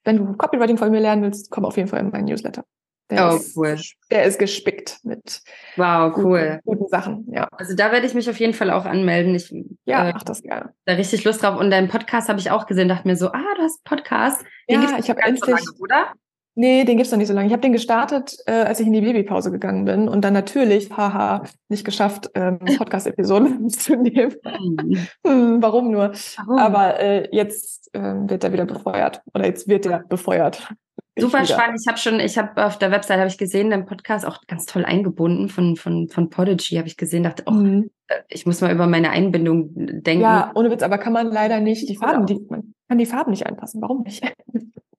[0.04, 2.64] wenn du Copywriting von mir lernen willst, komm auf jeden Fall in meinen Newsletter.
[3.10, 3.76] Der, Oh, ist, cool.
[4.10, 5.42] der ist gespickt mit
[5.76, 6.60] Wow, cool.
[6.64, 7.26] guten, guten Sachen.
[7.30, 9.34] Ja, Also da werde ich mich auf jeden Fall auch anmelden.
[9.34, 9.50] Ich
[9.84, 10.70] ja äh, mach das gerne.
[10.86, 11.58] da richtig Lust drauf.
[11.60, 14.42] Und deinen Podcast habe ich auch gesehen, dachte mir so, ah, du hast einen Podcast.
[14.70, 16.12] Den Ja, ich habe noch ganz so endlich- lange, oder?
[16.56, 17.48] Nee, den gibt's noch nicht so lange.
[17.48, 20.88] Ich habe den gestartet, äh, als ich in die Babypause gegangen bin und dann natürlich,
[20.96, 24.36] haha, nicht geschafft, ähm, Podcast-Episoden zu nehmen.
[24.46, 25.06] Hm.
[25.26, 26.12] Hm, warum nur?
[26.12, 26.58] Warum?
[26.58, 29.20] Aber äh, jetzt ähm, wird er wieder befeuert.
[29.34, 30.72] Oder jetzt wird er befeuert.
[31.16, 31.78] Super spannend.
[31.80, 34.66] Ich habe schon, ich habe auf der Website habe ich gesehen, dein Podcast auch ganz
[34.66, 37.90] toll eingebunden von von von Podigy habe ich gesehen, dachte, oh, Mhm.
[38.08, 40.22] äh, ich muss mal über meine Einbindung denken.
[40.22, 43.30] Ja, ohne Witz, aber kann man leider nicht die Farben, die, man kann die Farben
[43.30, 43.80] nicht anpassen.
[43.80, 44.22] Warum nicht?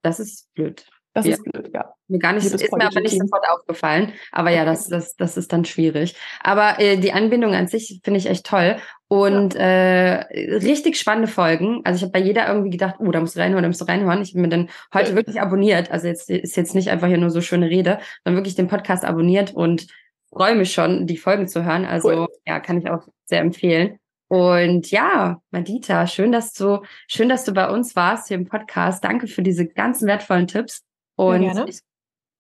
[0.02, 0.88] Das ist blöd.
[1.16, 1.34] Das Ja.
[1.36, 1.94] ist blöd, ja.
[2.10, 4.12] Mir gar nicht, ist mir aber nicht sofort aufgefallen.
[4.32, 6.16] Aber ja, das, das, das ist dann schwierig.
[6.44, 8.76] Aber äh, die Anbindung an sich finde ich echt toll.
[9.08, 10.26] Und äh,
[10.58, 11.82] richtig spannende Folgen.
[11.86, 13.86] Also ich habe bei jeder irgendwie gedacht, oh, da musst du reinhören, da musst du
[13.86, 14.22] reinhören.
[14.22, 15.16] Ich habe mir dann heute Ja.
[15.16, 15.90] wirklich abonniert.
[15.90, 19.06] Also jetzt ist jetzt nicht einfach hier nur so schöne Rede, sondern wirklich den Podcast
[19.06, 19.88] abonniert und
[20.30, 21.86] freue mich schon, die Folgen zu hören.
[21.86, 22.28] Also Cool.
[22.46, 24.00] ja, kann ich auch sehr empfehlen.
[24.28, 29.04] Und ja, Madita, schön, dass du, schön, dass du bei uns warst hier im Podcast.
[29.04, 30.82] Danke für diese ganzen wertvollen Tipps.
[31.16, 31.66] Und gerne.
[31.68, 31.80] ich,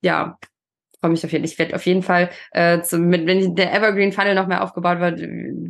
[0.01, 0.37] ja,
[0.99, 1.51] freue mich auf jeden Fall.
[1.51, 4.99] Ich werde auf jeden Fall, äh, zum, mit, wenn der Evergreen Funnel noch mehr aufgebaut
[4.99, 5.21] wird,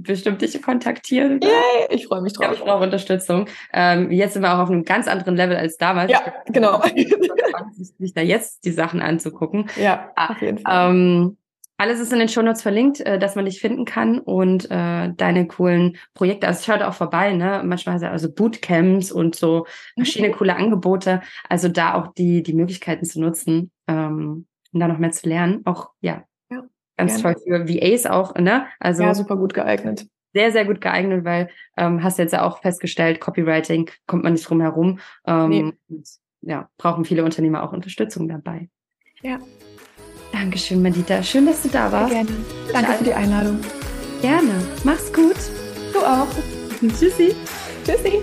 [0.03, 1.39] bestimmt dich kontaktieren.
[1.41, 2.53] Yay, ich freue mich drauf.
[2.53, 3.47] ich brauche Unterstützung.
[3.73, 6.11] Ähm, jetzt sind wir auch auf einem ganz anderen Level als damals.
[6.11, 6.81] Ja, genau.
[7.73, 9.69] sich, sich da jetzt die Sachen anzugucken.
[9.75, 10.91] ja, Ah, auf jeden Fall.
[10.91, 11.37] Ähm,
[11.77, 15.47] alles ist in den Shownotes verlinkt, äh, dass man dich finden kann und äh, deine
[15.47, 16.47] coolen Projekte.
[16.47, 17.61] Also schaut auch vorbei, ne?
[17.65, 19.65] Manchmal sind also Bootcamps und so
[19.95, 21.21] verschiedene coole Angebote.
[21.49, 25.61] Also da auch die die Möglichkeiten zu nutzen, ähm, um da noch mehr zu lernen.
[25.65, 26.63] Auch ja, Ja,
[26.97, 27.35] ganz gerne.
[27.35, 28.67] toll für VAs auch, ne?
[28.79, 30.07] Also ja, super gut geeignet.
[30.33, 34.47] sehr, sehr gut geeignet, weil ähm, hast jetzt ja auch festgestellt, Copywriting kommt man nicht
[34.49, 34.99] drum herum.
[35.27, 35.49] Ähm,
[35.89, 36.03] Nee.
[36.41, 38.69] ja, brauchen viele Unternehmer auch Unterstützung dabei.
[39.21, 39.39] Ja.
[40.39, 41.23] Dankeschön, Madita.
[41.23, 42.13] Schön, dass du da Sehr warst.
[42.13, 42.29] gerne.
[42.73, 43.59] Danke für die Einladung.
[44.21, 44.51] Gerne.
[44.83, 45.37] Mach's gut.
[45.93, 46.27] Du auch.
[46.99, 47.33] Tschüssi.
[47.85, 48.21] Tschüssi.